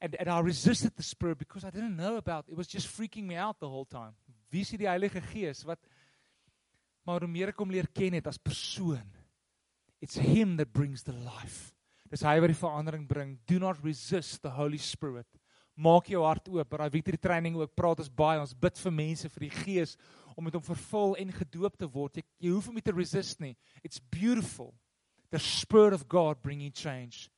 and, 0.00 0.14
and 0.20 0.28
I 0.28 0.38
resisted 0.40 0.92
the 0.96 1.02
Spirit 1.02 1.38
because 1.38 1.64
I 1.64 1.70
didn't 1.70 1.96
know 1.96 2.16
about. 2.16 2.44
It 2.48 2.56
was 2.56 2.68
just 2.68 2.86
freaking 2.86 3.24
me 3.24 3.34
out 3.34 3.58
the 3.58 3.68
whole 3.68 3.84
time. 3.84 4.14
Wie 4.50 4.60
is 4.60 4.70
die 4.70 4.86
Heilige 4.86 5.20
Gees? 5.20 5.64
Wat? 5.64 5.78
Maar 7.04 7.20
hoe 7.20 7.28
meer 7.28 7.48
ek 7.48 7.58
hom 7.58 7.70
leer 7.72 7.88
ken 7.92 8.14
het 8.14 8.26
as 8.28 8.38
persoon, 8.38 9.02
it's 10.00 10.16
him 10.16 10.56
that 10.56 10.72
brings 10.72 11.02
the 11.02 11.12
life. 11.12 11.74
Dis 12.08 12.22
hy 12.24 12.38
wat 12.40 12.52
die 12.52 12.56
verandering 12.56 13.06
bring. 13.08 13.38
Do 13.46 13.58
not 13.58 13.82
resist 13.84 14.42
the 14.42 14.54
Holy 14.56 14.78
Spirit 14.78 15.26
maak 15.78 16.10
jou 16.10 16.24
hart 16.26 16.50
oop. 16.50 16.68
By 16.68 16.82
daai 16.82 16.92
victory 16.98 17.20
training 17.22 17.56
ook 17.58 17.76
praat 17.78 18.02
ons 18.02 18.10
baie, 18.10 18.40
ons 18.42 18.54
bid 18.54 18.82
vir 18.82 18.94
mense 18.98 19.30
vir 19.30 19.46
die 19.46 19.54
Gees 19.62 19.96
om 20.34 20.46
met 20.46 20.54
hom 20.54 20.64
vervul 20.66 21.16
en 21.18 21.34
gedoop 21.34 21.78
te 21.78 21.88
word. 21.90 22.18
Jy, 22.18 22.26
jy 22.42 22.52
hoef 22.54 22.68
hom 22.70 22.78
nie 22.78 22.84
te 22.84 22.94
resist 22.94 23.40
nie. 23.42 23.56
It's 23.82 24.02
beautiful. 24.10 24.74
The 25.30 25.40
spirit 25.42 25.94
of 25.94 26.08
God 26.08 26.42
bringing 26.42 26.72
change. 26.72 27.28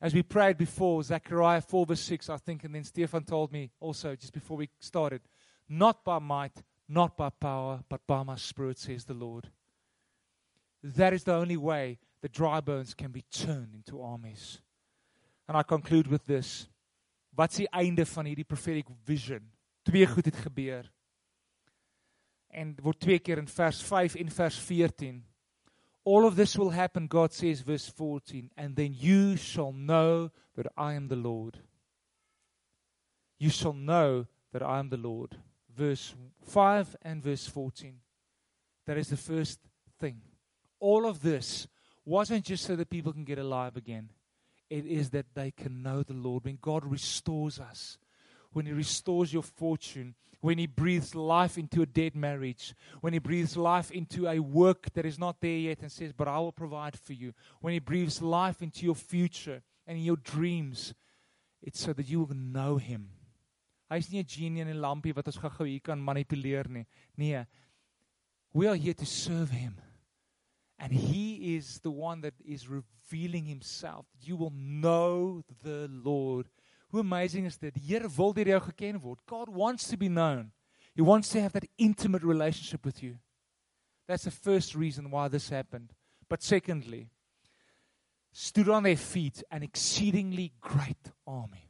As 0.00 0.14
we 0.14 0.22
prayed 0.22 0.58
before, 0.58 1.02
Zechariah 1.04 1.60
4 1.60 1.86
verse 1.86 2.00
6, 2.00 2.28
I 2.28 2.36
think, 2.36 2.64
and 2.64 2.74
then 2.74 2.84
Stefan 2.84 3.24
told 3.24 3.52
me 3.52 3.70
also 3.80 4.16
just 4.16 4.32
before 4.32 4.56
we 4.56 4.68
started, 4.80 5.20
not 5.68 6.04
by 6.04 6.18
might, 6.18 6.62
not 6.88 7.16
by 7.16 7.30
power, 7.30 7.84
but 7.88 8.00
by 8.06 8.24
my 8.24 8.34
spirit, 8.34 8.78
says 8.78 9.04
the 9.04 9.14
Lord. 9.14 9.48
That 10.82 11.12
is 11.12 11.22
the 11.22 11.34
only 11.34 11.56
way 11.56 12.00
the 12.20 12.28
dry 12.28 12.60
bones 12.60 12.94
can 12.94 13.12
be 13.12 13.22
turned 13.30 13.74
into 13.74 14.02
armies. 14.02 14.60
And 15.46 15.56
I 15.56 15.62
conclude 15.62 16.08
with 16.08 16.26
this. 16.26 16.66
Wat 17.36 17.50
is 17.50 17.64
die 17.64 17.70
einde 17.72 18.04
van 18.06 18.28
hierdie 18.28 18.48
prophetic 18.48 18.88
vision? 19.06 19.44
Twee 19.82 20.06
goed 20.06 20.28
het 20.28 20.36
gebeur. 20.36 20.88
En 22.52 22.74
word 22.84 23.00
twee 23.00 23.18
keer 23.18 23.40
in 23.40 23.48
vers 23.48 23.80
5 23.82 24.14
en 24.20 24.30
vers 24.30 24.58
14. 24.58 25.22
All 26.04 26.26
of 26.26 26.34
this 26.34 26.56
will 26.58 26.72
happen 26.74 27.08
God 27.08 27.32
says 27.32 27.62
verse 27.62 27.88
14 27.88 28.50
and 28.56 28.76
then 28.76 28.92
you 28.92 29.36
shall 29.36 29.72
know 29.72 30.30
that 30.56 30.66
I 30.76 30.94
am 30.94 31.08
the 31.08 31.16
Lord. 31.16 31.58
You 33.38 33.50
shall 33.50 33.74
know 33.74 34.26
that 34.52 34.62
I 34.62 34.78
am 34.78 34.88
the 34.90 35.00
Lord. 35.00 35.38
Verse 35.68 36.14
5 36.42 36.96
and 37.02 37.22
verse 37.22 37.46
14. 37.46 38.00
That 38.86 38.98
is 38.98 39.08
the 39.08 39.16
first 39.16 39.60
thing. 39.98 40.20
All 40.80 41.06
of 41.06 41.22
this 41.22 41.66
wasn't 42.04 42.44
just 42.44 42.64
so 42.64 42.76
that 42.76 42.90
people 42.90 43.12
can 43.12 43.24
get 43.24 43.38
alive 43.38 43.76
again 43.76 44.10
it 44.72 44.86
is 44.86 45.10
that 45.10 45.34
they 45.34 45.50
can 45.50 45.82
know 45.82 46.02
the 46.02 46.14
Lord. 46.14 46.44
When 46.44 46.58
God 46.60 46.84
restores 46.84 47.60
us, 47.60 47.98
when 48.52 48.66
He 48.66 48.72
restores 48.72 49.32
your 49.32 49.42
fortune, 49.42 50.14
when 50.40 50.58
He 50.58 50.66
breathes 50.66 51.14
life 51.14 51.58
into 51.58 51.82
a 51.82 51.86
dead 51.86 52.14
marriage, 52.16 52.74
when 53.00 53.12
He 53.12 53.18
breathes 53.18 53.56
life 53.56 53.90
into 53.90 54.26
a 54.26 54.38
work 54.40 54.92
that 54.94 55.06
is 55.06 55.18
not 55.18 55.40
there 55.40 55.58
yet 55.58 55.82
and 55.82 55.92
says, 55.92 56.12
But 56.12 56.28
I 56.28 56.38
will 56.38 56.52
provide 56.52 56.98
for 56.98 57.12
you, 57.12 57.34
when 57.60 57.74
He 57.74 57.80
breathes 57.80 58.22
life 58.22 58.62
into 58.62 58.84
your 58.84 58.94
future 58.94 59.62
and 59.86 60.02
your 60.02 60.16
dreams, 60.16 60.94
it's 61.62 61.80
so 61.80 61.92
that 61.92 62.08
you 62.08 62.20
will 62.20 62.34
know 62.34 62.78
Him. 62.78 63.10
Hy's 63.90 64.10
nie 64.10 64.20
'n 64.20 64.26
genie 64.26 64.60
in 64.60 64.68
'n 64.68 64.80
lampie 64.80 65.12
wat 65.14 65.26
ons 65.26 65.36
gou-gou 65.36 65.66
hier 65.66 65.80
kan. 65.80 66.00
We 68.54 68.66
are 68.66 68.76
here 68.76 68.94
to 68.94 69.06
serve 69.06 69.50
him. 69.50 69.76
And 70.82 70.92
he 70.92 71.54
is 71.54 71.78
the 71.78 71.92
one 71.92 72.22
that 72.22 72.34
is 72.44 72.66
revealing 72.66 73.44
himself. 73.44 74.04
You 74.20 74.34
will 74.34 74.52
know 74.52 75.44
the 75.62 75.88
Lord. 75.88 76.48
Hoe 76.90 76.98
amazing 76.98 77.46
is 77.46 77.56
dit? 77.56 77.76
Here 77.76 78.08
wil 78.16 78.34
deur 78.34 78.44
jou 78.44 78.60
geken 78.60 79.00
word. 79.00 79.18
God 79.24 79.48
wants 79.48 79.86
to 79.88 79.96
be 79.96 80.08
known. 80.08 80.50
He 80.96 81.00
wants 81.00 81.28
to 81.30 81.40
have 81.40 81.52
that 81.52 81.68
intimate 81.78 82.24
relationship 82.24 82.84
with 82.84 83.00
you. 83.00 83.18
That's 84.08 84.24
the 84.24 84.32
first 84.32 84.74
reason 84.74 85.08
why 85.12 85.28
this 85.28 85.50
happened. 85.50 85.92
But 86.28 86.42
secondly, 86.42 87.10
stood 88.32 88.68
on 88.68 88.82
their 88.82 88.96
feet 88.96 89.44
an 89.52 89.62
exceedingly 89.62 90.52
great 90.60 91.12
army. 91.28 91.68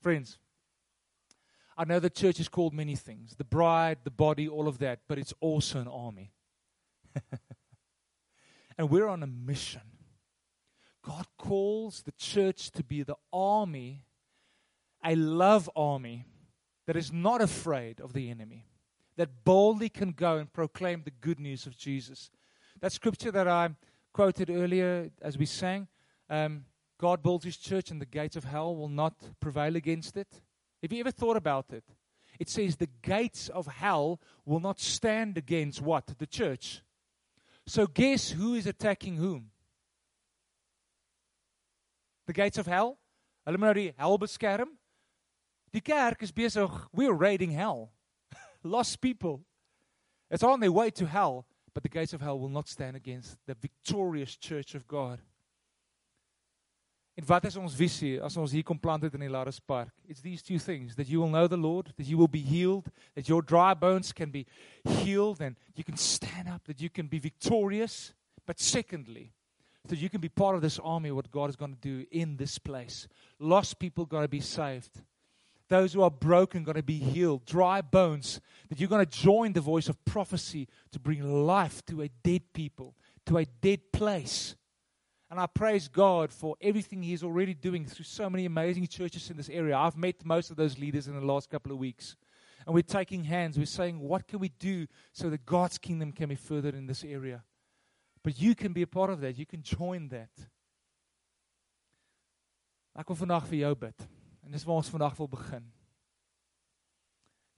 Friends, 0.00 0.38
I 1.76 1.84
know 1.84 1.98
the 1.98 2.08
church 2.10 2.38
is 2.38 2.48
called 2.48 2.74
many 2.74 2.94
things 2.94 3.34
the 3.34 3.44
bride, 3.44 3.98
the 4.04 4.10
body, 4.12 4.48
all 4.48 4.68
of 4.68 4.78
that, 4.78 5.00
but 5.08 5.18
it's 5.18 5.34
also 5.40 5.80
an 5.80 5.88
army. 5.88 6.30
and 8.80 8.88
we're 8.88 9.08
on 9.08 9.22
a 9.22 9.26
mission. 9.26 9.82
God 11.04 11.26
calls 11.36 12.00
the 12.00 12.12
church 12.12 12.70
to 12.70 12.82
be 12.82 13.02
the 13.02 13.18
army, 13.30 14.06
a 15.04 15.14
love 15.14 15.68
army 15.76 16.24
that 16.86 16.96
is 16.96 17.12
not 17.12 17.42
afraid 17.42 18.00
of 18.00 18.14
the 18.14 18.30
enemy. 18.30 18.64
that 19.16 19.44
boldly 19.44 19.90
can 19.90 20.12
go 20.12 20.38
and 20.38 20.50
proclaim 20.50 21.02
the 21.02 21.10
good 21.10 21.38
news 21.38 21.66
of 21.66 21.76
Jesus. 21.76 22.30
That 22.80 22.90
scripture 22.90 23.30
that 23.32 23.46
I 23.46 23.68
quoted 24.14 24.48
earlier 24.48 25.10
as 25.20 25.36
we 25.36 25.44
sang 25.44 25.86
um, 26.30 26.64
God 26.96 27.22
builds 27.22 27.44
his 27.44 27.58
church 27.58 27.90
and 27.90 28.00
the 28.00 28.06
gates 28.06 28.36
of 28.36 28.44
hell 28.44 28.74
will 28.74 28.88
not 28.88 29.14
prevail 29.40 29.76
against 29.76 30.16
it. 30.16 30.40
Have 30.80 30.90
you 30.90 31.00
ever 31.00 31.10
thought 31.10 31.36
about 31.36 31.66
it? 31.70 31.84
It 32.38 32.48
says 32.48 32.76
the 32.76 32.88
gates 33.02 33.50
of 33.50 33.66
hell 33.66 34.22
will 34.46 34.60
not 34.60 34.80
stand 34.80 35.36
against 35.36 35.82
what? 35.82 36.06
The 36.16 36.26
church. 36.26 36.80
So 37.70 37.86
guess 37.86 38.30
who 38.30 38.54
is 38.54 38.66
attacking 38.66 39.14
whom? 39.14 39.52
The 42.26 42.32
gates 42.32 42.58
of 42.58 42.66
hell? 42.66 42.98
Hulle 43.46 43.58
moet 43.58 43.68
nou 43.68 43.74
die 43.74 43.92
hel 43.96 44.18
beskerm. 44.18 44.72
Die 45.70 45.80
kerk 45.80 46.24
is 46.26 46.32
besig, 46.34 46.74
we're 46.92 47.14
raiding 47.14 47.52
hell. 47.52 47.92
Lost 48.64 49.00
people. 49.00 49.44
It's 50.32 50.42
on 50.42 50.58
their 50.58 50.72
way 50.72 50.90
to 50.90 51.06
hell, 51.06 51.46
but 51.72 51.84
the 51.84 51.88
gates 51.88 52.12
of 52.12 52.20
hell 52.20 52.40
will 52.40 52.48
not 52.48 52.66
stand 52.66 52.96
against 52.96 53.38
the 53.46 53.54
victorious 53.54 54.34
church 54.34 54.74
of 54.74 54.88
God. 54.88 55.20
En 57.20 57.26
wat 57.26 57.44
is 57.44 57.56
ons 57.60 57.74
visie 57.76 58.14
as 58.24 58.36
ons 58.40 58.52
hier 58.56 58.64
kom 58.64 58.78
plant 58.80 59.02
het 59.04 59.12
in 59.12 59.20
die 59.20 59.28
Laris 59.28 59.58
Park? 59.60 59.90
It's 60.08 60.22
these 60.24 60.40
two 60.40 60.56
things 60.56 60.94
that 60.96 61.06
you 61.06 61.20
will 61.20 61.28
know 61.28 61.46
the 61.46 61.58
Lord, 61.60 61.92
that 61.98 62.06
you 62.06 62.16
will 62.16 62.32
be 62.32 62.40
healed, 62.40 62.86
that 63.14 63.28
your 63.28 63.42
dry 63.42 63.74
bones 63.74 64.10
can 64.12 64.30
be 64.30 64.46
healed 65.02 65.42
and 65.42 65.54
you 65.74 65.84
can 65.84 65.98
stand 65.98 66.48
up, 66.48 66.64
that 66.64 66.80
you 66.80 66.88
can 66.88 67.08
be 67.08 67.18
victorious, 67.18 68.14
but 68.46 68.58
secondly, 68.58 69.34
that 69.86 69.98
you 69.98 70.08
can 70.08 70.22
be 70.22 70.30
part 70.30 70.56
of 70.56 70.62
this 70.62 70.78
army 70.78 71.10
what 71.10 71.30
God 71.30 71.50
is 71.50 71.56
going 71.56 71.74
to 71.74 71.80
do 71.80 72.06
in 72.10 72.38
this 72.38 72.56
place. 72.56 73.06
Lost 73.38 73.78
people 73.78 74.06
got 74.06 74.22
to 74.22 74.28
be 74.28 74.40
saved. 74.40 75.02
Those 75.68 75.92
who 75.92 76.00
are 76.00 76.10
broken 76.10 76.64
going 76.64 76.76
to 76.76 76.82
be 76.82 76.98
healed. 76.98 77.44
Dry 77.44 77.82
bones 77.82 78.40
that 78.70 78.80
you're 78.80 78.88
going 78.88 79.04
to 79.04 79.18
join 79.18 79.52
the 79.52 79.60
voice 79.60 79.90
of 79.90 80.02
prophecy 80.06 80.68
to 80.92 80.98
bring 80.98 81.44
life 81.44 81.84
to 81.84 82.00
a 82.00 82.08
dead 82.22 82.54
people, 82.54 82.94
to 83.26 83.36
a 83.36 83.44
dead 83.44 83.92
place. 83.92 84.56
And 85.30 85.38
I 85.38 85.46
praise 85.46 85.86
God 85.86 86.32
for 86.32 86.56
everything 86.60 87.02
He's 87.02 87.22
already 87.22 87.54
doing 87.54 87.86
through 87.86 88.04
so 88.04 88.28
many 88.28 88.46
amazing 88.46 88.88
churches 88.88 89.30
in 89.30 89.36
this 89.36 89.48
area. 89.48 89.76
I've 89.76 89.96
met 89.96 90.24
most 90.24 90.50
of 90.50 90.56
those 90.56 90.76
leaders 90.76 91.06
in 91.06 91.14
the 91.14 91.24
last 91.24 91.48
couple 91.48 91.70
of 91.70 91.78
weeks. 91.78 92.16
And 92.66 92.74
we're 92.74 92.82
taking 92.82 93.24
hands. 93.24 93.56
We're 93.56 93.66
saying, 93.66 94.00
what 94.00 94.26
can 94.26 94.40
we 94.40 94.48
do 94.58 94.86
so 95.12 95.30
that 95.30 95.46
God's 95.46 95.78
kingdom 95.78 96.12
can 96.12 96.28
be 96.28 96.34
furthered 96.34 96.74
in 96.74 96.86
this 96.86 97.04
area? 97.04 97.44
But 98.24 98.40
you 98.40 98.54
can 98.54 98.72
be 98.72 98.82
a 98.82 98.86
part 98.86 99.10
of 99.10 99.20
that. 99.20 99.38
You 99.38 99.46
can 99.46 99.62
join 99.62 100.08
that. 100.08 100.30
Ek 102.98 103.08
wil 103.08 103.16
vandag 103.16 103.46
vir 103.48 103.62
jou 103.62 103.74
bid. 103.78 104.02
En 104.44 104.52
dis 104.52 104.64
waar 104.66 104.80
ons 104.82 104.90
vandag 104.90 105.14
wil 105.16 105.28
begin. 105.30 105.62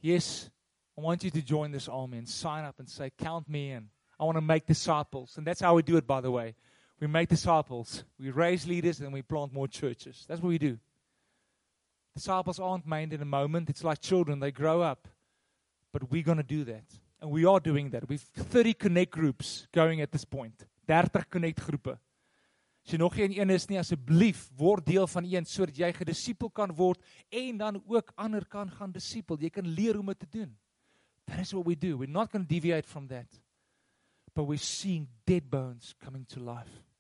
Yes, 0.03 0.51
I 0.97 1.01
want 1.01 1.25
you 1.25 1.31
to 1.31 1.43
join 1.43 1.73
this 1.73 1.89
army 1.89 2.19
and 2.19 2.29
sign 2.29 2.65
up 2.65 2.79
and 2.79 2.89
say, 2.89 3.11
Count 3.17 3.49
me 3.49 3.73
in. 3.73 3.89
I 4.21 4.25
want 4.25 4.37
to 4.37 4.45
make 4.45 4.67
disciples. 4.67 5.37
And 5.37 5.47
that's 5.47 5.61
how 5.61 5.75
we 5.75 5.83
do 5.83 5.97
it, 5.97 6.07
by 6.07 6.21
the 6.21 6.31
way. 6.31 6.55
We 7.03 7.09
make 7.09 7.29
disciples, 7.29 8.05
we 8.17 8.31
raise 8.31 8.65
leaders, 8.65 9.01
and 9.01 9.13
we 9.13 9.23
plant 9.23 9.53
more 9.53 9.67
churches. 9.67 10.25
That's 10.29 10.41
what 10.41 10.51
we 10.51 10.59
do. 10.59 10.79
Disciples 12.15 12.61
aren't 12.61 12.87
made 12.87 13.13
in 13.13 13.21
a 13.21 13.25
moment. 13.25 13.69
It's 13.71 13.83
like 13.83 14.01
children, 14.01 14.39
they 14.39 14.53
grow 14.53 14.83
up. 14.83 15.09
But 15.93 16.13
we're 16.13 16.23
going 16.23 16.37
to 16.37 16.45
do 16.45 16.63
that. 16.63 16.85
And 17.21 17.33
we 17.33 17.45
are 17.45 17.59
doing 17.59 17.91
that. 17.91 18.09
We've 18.09 18.21
30 18.21 18.75
connect 18.75 19.11
groups 19.11 19.67
going 19.73 20.01
at 20.01 20.13
this 20.13 20.25
point. 20.25 20.65
30 20.87 21.25
connect 21.29 21.61
groepe. 21.63 21.99
As 22.87 22.93
jy 22.93 22.99
nog 22.99 23.17
geen 23.19 23.35
een 23.35 23.51
is 23.51 23.67
nie, 23.67 23.81
asseblief 23.81 24.45
word 24.55 24.87
deel 24.87 25.11
van 25.11 25.27
een 25.27 25.45
sodat 25.45 25.75
jy 25.83 25.91
gedisipel 25.97 26.53
kan 26.55 26.71
word 26.71 27.03
en 27.31 27.59
dan 27.59 27.83
ook 27.83 28.15
ander 28.15 28.47
kan 28.47 28.71
gaan 28.71 28.95
disipel. 28.95 29.43
Jy 29.43 29.51
kan 29.51 29.67
leer 29.67 29.99
hoe 29.99 30.07
om 30.07 30.15
dit 30.15 30.23
te 30.23 30.31
doen. 30.39 30.55
That 31.27 31.43
is 31.43 31.51
what 31.51 31.67
we 31.67 31.75
do. 31.75 31.99
We're 31.99 32.07
not 32.07 32.31
going 32.31 32.47
to 32.47 32.55
deviate 32.55 32.87
from 32.87 33.09
that. 33.09 33.43
But 34.35 34.47
we're 34.47 34.63
seeing 34.63 35.09
dead 35.27 35.51
bones 35.51 35.97
coming 35.99 36.27
to 36.29 36.39
life. 36.39 36.92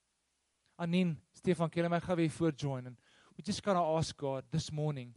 Anin, 0.80 1.16
Stefan, 1.32 1.68
can 1.70 1.92
I 1.92 1.98
have 1.98 2.20
you 2.20 2.28
for 2.28 2.50
join? 2.52 2.86
And 2.86 2.96
we 3.36 3.42
just 3.42 3.62
to 3.62 3.70
ask 3.70 4.16
God 4.16 4.44
this 4.50 4.72
morning 4.72 5.14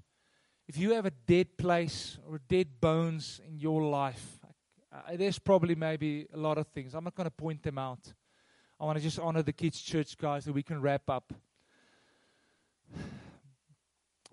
if 0.67 0.77
you 0.77 0.93
have 0.93 1.05
a 1.05 1.11
dead 1.11 1.57
place 1.57 2.17
or 2.27 2.39
dead 2.47 2.67
bones 2.81 3.39
in 3.47 3.59
your 3.59 3.83
life, 3.83 4.39
uh, 4.91 5.15
there's 5.15 5.37
probably 5.37 5.75
maybe 5.75 6.27
a 6.33 6.37
lot 6.37 6.57
of 6.57 6.67
things. 6.67 6.95
I'm 6.95 7.03
not 7.03 7.15
going 7.15 7.25
to 7.25 7.31
point 7.31 7.61
them 7.61 7.77
out. 7.77 8.13
I 8.79 8.85
want 8.85 8.97
to 8.97 9.03
just 9.03 9.19
honor 9.19 9.43
the 9.43 9.53
kids' 9.53 9.81
church 9.81 10.17
guys 10.17 10.45
so 10.45 10.51
we 10.51 10.63
can 10.63 10.81
wrap 10.81 11.09
up. 11.09 11.33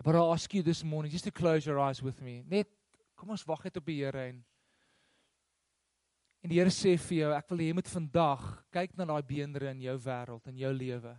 But 0.03 0.15
I'll 0.15 0.33
ask 0.33 0.53
you 0.53 0.63
this 0.63 0.83
morning 0.83 1.11
just 1.11 1.23
to 1.25 1.31
close 1.31 1.65
your 1.65 1.79
eyes 1.79 2.01
with 2.01 2.21
me. 2.21 2.43
Net 2.49 2.67
kom 3.15 3.29
ons 3.31 3.45
wag 3.47 3.63
net 3.63 3.77
op 3.77 3.85
die 3.87 4.01
Here 4.01 4.25
en 4.27 4.41
En 6.43 6.51
die 6.51 6.59
Here 6.59 6.71
sê 6.75 6.97
vir 6.99 7.17
jou, 7.21 7.29
ek 7.31 7.51
wil 7.51 7.61
hê 7.63 7.69
jy 7.69 7.75
moet 7.77 7.89
vandag 7.91 8.41
kyk 8.75 8.97
na 8.99 9.07
daai 9.07 9.23
beenderre 9.23 9.71
in 9.71 9.85
jou 9.85 9.95
wêreld 10.03 10.49
en 10.51 10.57
jou 10.59 10.71
lewe. 10.75 11.13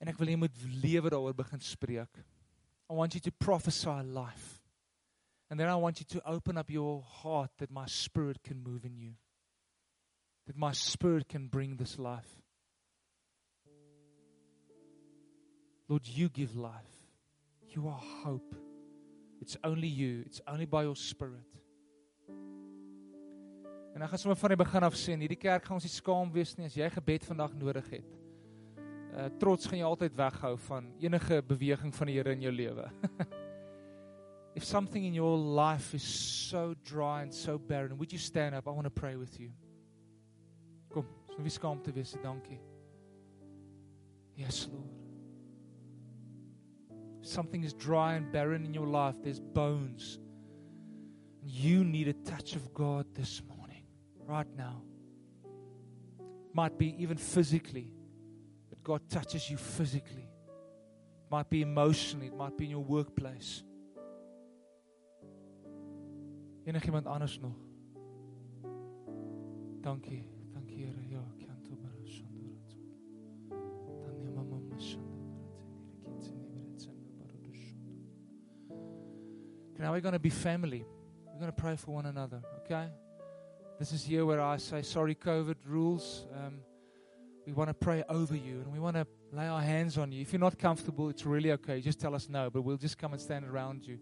En 0.00 0.08
ek 0.08 0.16
wil 0.16 0.30
hê 0.30 0.36
jy 0.36 0.40
moet 0.46 0.62
lewe 0.84 1.12
daaroor 1.12 1.36
begin 1.36 1.60
spreek. 1.60 2.22
I 2.88 2.96
want 2.96 3.14
you 3.14 3.20
to 3.20 3.32
prophesy 3.32 4.00
life. 4.02 4.62
And 5.50 5.60
then 5.60 5.68
I 5.68 5.76
want 5.76 6.00
you 6.00 6.06
to 6.16 6.22
open 6.26 6.56
up 6.56 6.70
your 6.70 7.02
heart 7.02 7.50
that 7.58 7.70
my 7.70 7.86
spirit 7.86 8.42
can 8.42 8.62
move 8.62 8.84
in 8.84 8.96
you. 8.96 9.12
That 10.46 10.56
my 10.56 10.72
spirit 10.72 11.28
can 11.28 11.48
bring 11.48 11.76
this 11.76 11.98
life. 11.98 12.40
Lord, 15.88 16.06
you 16.06 16.28
give 16.28 16.56
life. 16.56 16.72
You 17.68 17.88
are 17.88 18.00
hope. 18.24 18.54
It's 19.40 19.56
only 19.64 19.88
you. 19.88 20.22
It's 20.26 20.40
only 20.46 20.66
by 20.66 20.82
your 20.82 20.96
spirit. 20.96 21.48
En 23.98 24.04
ek 24.06 24.12
gaan 24.12 24.20
sommer 24.22 24.38
van 24.38 24.52
die 24.52 24.60
begin 24.60 24.84
af 24.86 24.94
sê, 24.94 25.14
hierdie 25.18 25.36
kerk 25.42 25.64
gaan 25.66 25.74
ons 25.74 25.82
nie 25.82 25.90
skaam 25.90 26.28
wees 26.30 26.52
nie 26.54 26.68
as 26.68 26.74
jy 26.78 26.86
gebed 26.94 27.24
vandag 27.26 27.56
nodig 27.58 27.88
het. 27.96 28.12
Uh 29.10 29.24
trots 29.42 29.66
gaan 29.66 29.80
jy 29.80 29.88
altyd 29.88 30.14
weghou 30.20 30.52
van 30.68 30.86
enige 31.02 31.40
beweging 31.42 31.90
van 31.96 32.06
die 32.06 32.14
Here 32.14 32.36
in 32.36 32.44
jou 32.46 32.52
lewe. 32.54 32.84
If 34.58 34.62
something 34.62 35.02
in 35.02 35.18
your 35.18 35.34
life 35.34 35.98
is 35.98 36.06
so 36.06 36.76
dry 36.86 37.24
and 37.24 37.34
so 37.34 37.58
barren, 37.58 37.98
would 37.98 38.14
you 38.14 38.22
stand 38.22 38.54
up? 38.54 38.68
I 38.68 38.70
want 38.70 38.86
to 38.86 38.94
pray 38.94 39.16
with 39.16 39.34
you. 39.40 39.50
Kom, 40.94 41.10
so 41.34 41.42
wie 41.42 41.50
skaam 41.50 41.82
te 41.82 41.90
wees, 41.90 42.14
dankie. 42.22 42.60
Yes, 44.36 44.68
Lord. 44.70 44.94
Something 47.26 47.64
is 47.64 47.74
dry 47.74 48.14
and 48.14 48.30
barren 48.30 48.64
in 48.64 48.74
your 48.74 48.86
life, 48.86 49.16
there's 49.24 49.40
bones. 49.40 50.20
You 51.42 51.82
need 51.82 52.06
a 52.06 52.14
touch 52.22 52.54
of 52.54 52.72
God 52.72 53.06
this 53.14 53.42
morning 53.42 53.57
right 54.28 54.46
now. 54.56 54.82
Might 56.52 56.78
be 56.78 56.94
even 57.02 57.16
physically, 57.16 57.90
that 58.68 58.82
God 58.84 59.00
touches 59.08 59.50
you 59.50 59.56
physically. 59.56 60.28
Might 61.30 61.48
be 61.50 61.62
emotionally, 61.62 62.26
it 62.26 62.36
might 62.36 62.56
be 62.56 62.64
in 62.64 62.70
your 62.70 62.84
workplace. 62.84 63.62
Enigiemand 66.66 67.06
anders 67.06 67.40
nog? 67.40 67.54
Dankie. 69.80 70.24
Dankie 70.52 70.74
Here. 70.74 70.92
Ja, 71.10 71.22
kanto 71.38 71.76
bara 71.76 72.06
shandora. 72.06 72.60
Tanya 74.02 74.30
mama 74.30 74.60
mashandora. 74.60 75.08
Now 79.78 79.92
we're 79.92 80.00
going 80.00 80.12
to 80.12 80.18
be 80.18 80.28
family. 80.28 80.84
We're 81.24 81.40
going 81.40 81.52
to 81.52 81.62
pray 81.62 81.76
for 81.76 81.94
one 81.94 82.06
another, 82.06 82.42
okay? 82.64 82.88
This 83.78 83.92
is 83.92 84.04
here 84.04 84.26
where 84.26 84.40
I 84.40 84.56
say, 84.56 84.82
sorry, 84.82 85.14
COVID 85.14 85.54
rules. 85.64 86.26
Um, 86.34 86.58
we 87.46 87.52
want 87.52 87.70
to 87.70 87.74
pray 87.74 88.02
over 88.08 88.34
you 88.34 88.60
and 88.60 88.72
we 88.72 88.80
want 88.80 88.96
to 88.96 89.06
lay 89.30 89.46
our 89.46 89.60
hands 89.60 89.96
on 89.96 90.10
you. 90.10 90.20
If 90.20 90.32
you're 90.32 90.40
not 90.40 90.58
comfortable, 90.58 91.08
it's 91.10 91.24
really 91.24 91.52
okay. 91.52 91.80
Just 91.80 92.00
tell 92.00 92.12
us 92.12 92.28
no, 92.28 92.50
but 92.50 92.62
we'll 92.62 92.76
just 92.76 92.98
come 92.98 93.12
and 93.12 93.22
stand 93.22 93.44
around 93.44 93.86
you. 93.86 94.00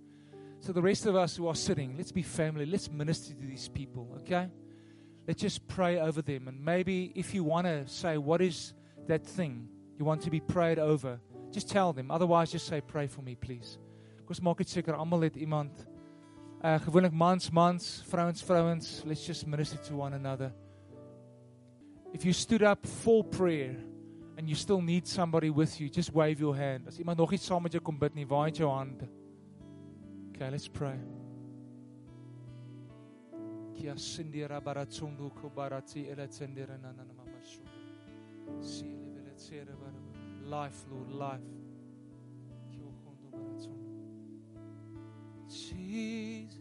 So, 0.61 0.73
the 0.73 0.81
rest 0.81 1.05
of 1.05 1.15
us 1.15 1.37
who 1.37 1.47
are 1.47 1.55
sitting, 1.55 1.95
let's 1.99 2.11
be 2.11 2.23
family. 2.23 2.65
Let's 2.65 2.91
minister 2.91 3.35
to 3.35 3.47
these 3.47 3.69
people, 3.69 4.17
okay? 4.21 4.49
Let's 5.29 5.43
just 5.43 5.69
pray 5.69 6.01
over 6.01 6.23
them. 6.23 6.49
And 6.49 6.65
maybe 6.65 7.13
if 7.15 7.35
you 7.35 7.45
want 7.45 7.67
to 7.67 7.87
say, 7.87 8.17
what 8.17 8.41
is 8.41 8.73
that 9.09 9.27
thing 9.27 9.69
you 9.99 10.07
want 10.07 10.23
to 10.23 10.31
be 10.31 10.41
prayed 10.41 10.79
over, 10.79 11.21
just 11.53 11.69
tell 11.69 11.93
them. 11.93 12.11
Otherwise, 12.11 12.51
just 12.51 12.67
say, 12.67 12.81
pray 12.81 13.07
for 13.07 13.21
me, 13.21 13.35
please. 13.35 13.77
Because 14.17 14.41
maak 14.41 14.57
dit 14.57 14.69
seker 14.69 14.97
almal 14.97 15.23
het 15.23 15.37
iemand 15.37 15.87
uh 16.63 17.11
mans 17.13 17.51
mans, 17.51 18.05
vrouens 18.11 18.43
vrouens, 18.43 19.03
let's 19.05 19.25
just 19.25 19.47
minister 19.47 19.79
to 19.79 19.95
one 19.95 20.15
another. 20.15 20.53
If 22.13 22.25
you 22.25 22.33
stood 22.33 22.63
up 22.63 22.87
for 22.87 23.23
prayer 23.25 23.77
and 24.39 24.49
you 24.49 24.55
still 24.55 24.81
need 24.81 25.07
somebody 25.07 25.51
with 25.51 25.81
you, 25.81 25.89
just 25.89 26.13
wave 26.13 26.41
your 26.41 26.57
hand. 26.57 26.89
As 26.89 26.99
iemand 26.99 27.19
nog 27.19 27.33
iets 27.33 27.47
saam 27.47 27.63
met 27.63 27.73
jou 27.73 27.81
kom 27.83 27.99
bid 27.99 28.15
nie, 28.15 28.27
waai 28.27 28.53
jou 28.53 28.71
hand. 28.71 29.09
Okay, 30.31 30.51
let's 30.51 30.69
pray. 30.69 30.99
Kia 33.75 33.95
sindira 33.97 34.61
baratsundu 34.61 35.31
ko 35.35 35.51
barati 35.55 36.09
ela 36.11 36.27
tsendira 36.27 36.79
na 36.81 36.93
na 36.93 37.05
mama 37.05 37.43
shu. 37.45 37.61
Sile 38.61 39.09
vele 39.15 39.35
tsere. 39.37 39.77
Life, 40.47 40.87
Lord, 40.91 41.11
life. 41.11 41.49
Kondo 43.05 43.29
baratsundu. 43.33 43.86
Jesus, 45.49 46.57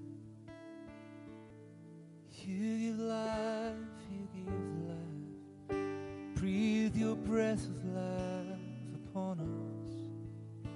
you 2.43 2.88
give 2.89 2.99
life, 2.99 3.73
you 4.11 4.27
give 4.36 4.63
life. 4.88 6.36
Breathe 6.36 6.95
your 6.95 7.15
breath 7.15 7.65
of 7.65 7.86
life 7.86 8.59
upon 9.07 9.39
us. 9.39 10.69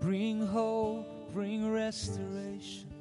Bring 0.00 0.46
hope, 0.46 1.32
bring 1.32 1.72
restoration. 1.72 2.92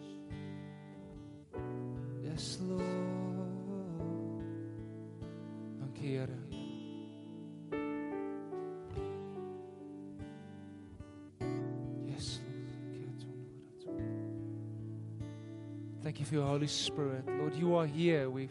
Yes, 2.23 2.57
Lord. 2.61 3.02
For 16.33 16.39
your 16.39 16.47
Holy 16.47 16.67
Spirit. 16.67 17.25
Lord, 17.27 17.53
you 17.53 17.75
are 17.75 17.85
here. 17.85 18.27
We've 18.27 18.49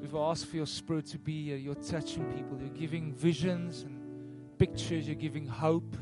We've 0.00 0.14
asked 0.16 0.46
for 0.46 0.56
your 0.56 0.66
spirit 0.66 1.06
to 1.06 1.18
be 1.18 1.44
here. 1.44 1.56
You're 1.56 1.74
touching 1.76 2.24
people. 2.32 2.58
You're 2.60 2.76
giving 2.76 3.12
visions 3.12 3.82
and 3.82 4.00
pictures. 4.58 5.06
You're 5.06 5.14
giving 5.14 5.46
hope. 5.46 5.96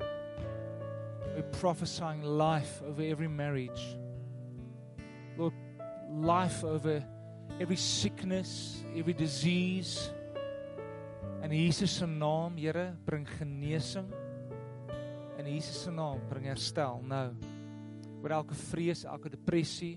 We're 0.00 1.50
prophesying 1.60 2.22
life 2.22 2.82
over 2.84 3.02
every 3.02 3.28
marriage. 3.28 3.96
Lord, 5.36 5.52
life 6.10 6.64
over 6.64 7.04
every 7.60 7.76
sickness, 7.76 8.82
every 8.96 9.12
disease. 9.12 10.10
In 11.44 11.50
Jesus 11.52 11.92
se 11.92 12.06
naam, 12.06 12.56
bring 13.04 13.24
genesing. 13.38 14.12
In 15.38 15.46
Jesus 15.46 15.76
se 15.76 15.90
bring 15.90 16.44
herstel 16.44 17.02
nou. 17.06 17.34
Oor 18.22 18.30
elke 18.30 18.54
vrees, 18.54 19.04
elke 19.04 19.30
depressie, 19.30 19.96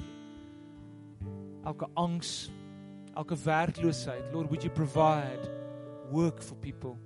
elke 1.66 1.88
angs, 1.94 2.52
elke 3.16 3.36
werkloosheid. 3.36 4.34
Lord, 4.34 4.50
would 4.50 4.64
you 4.64 4.70
provide 4.70 5.50
work 6.12 6.42
for 6.42 6.56
people? 6.56 6.98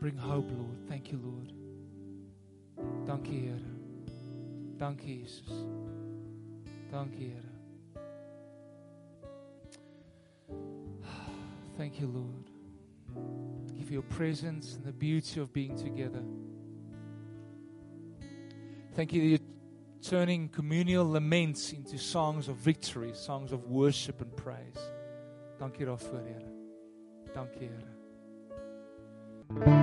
Bring 0.00 0.16
hope, 0.16 0.50
Lord. 0.50 0.88
Thank 0.88 1.12
you, 1.12 1.18
Lord. 1.22 1.52
Dankie, 3.06 3.40
Here. 3.40 3.60
Dankie, 4.78 5.06
Jesus. 5.06 5.64
Dankie, 6.90 7.18
Here. 7.18 7.50
Thank 11.76 12.00
you, 12.00 12.06
Lord. 12.06 12.50
Thank 13.76 13.90
you 13.90 13.92
your 13.92 14.02
presence 14.02 14.76
and 14.76 14.84
the 14.84 14.92
beauty 14.92 15.40
of 15.40 15.52
being 15.52 15.76
together. 15.76 16.22
Thank 19.00 19.14
you 19.14 19.22
that 19.22 19.28
you're 19.28 19.38
turning 20.02 20.50
communal 20.50 21.06
laments 21.06 21.72
into 21.72 21.96
songs 21.96 22.48
of 22.48 22.56
victory, 22.56 23.14
songs 23.14 23.50
of 23.50 23.64
worship 23.64 24.20
and 24.20 24.36
praise. 24.36 24.76
Dankie 25.58 25.86
daarvoor, 25.86 26.20
Here. 26.22 26.44
Dankie, 27.34 27.70
Here. 29.64 29.79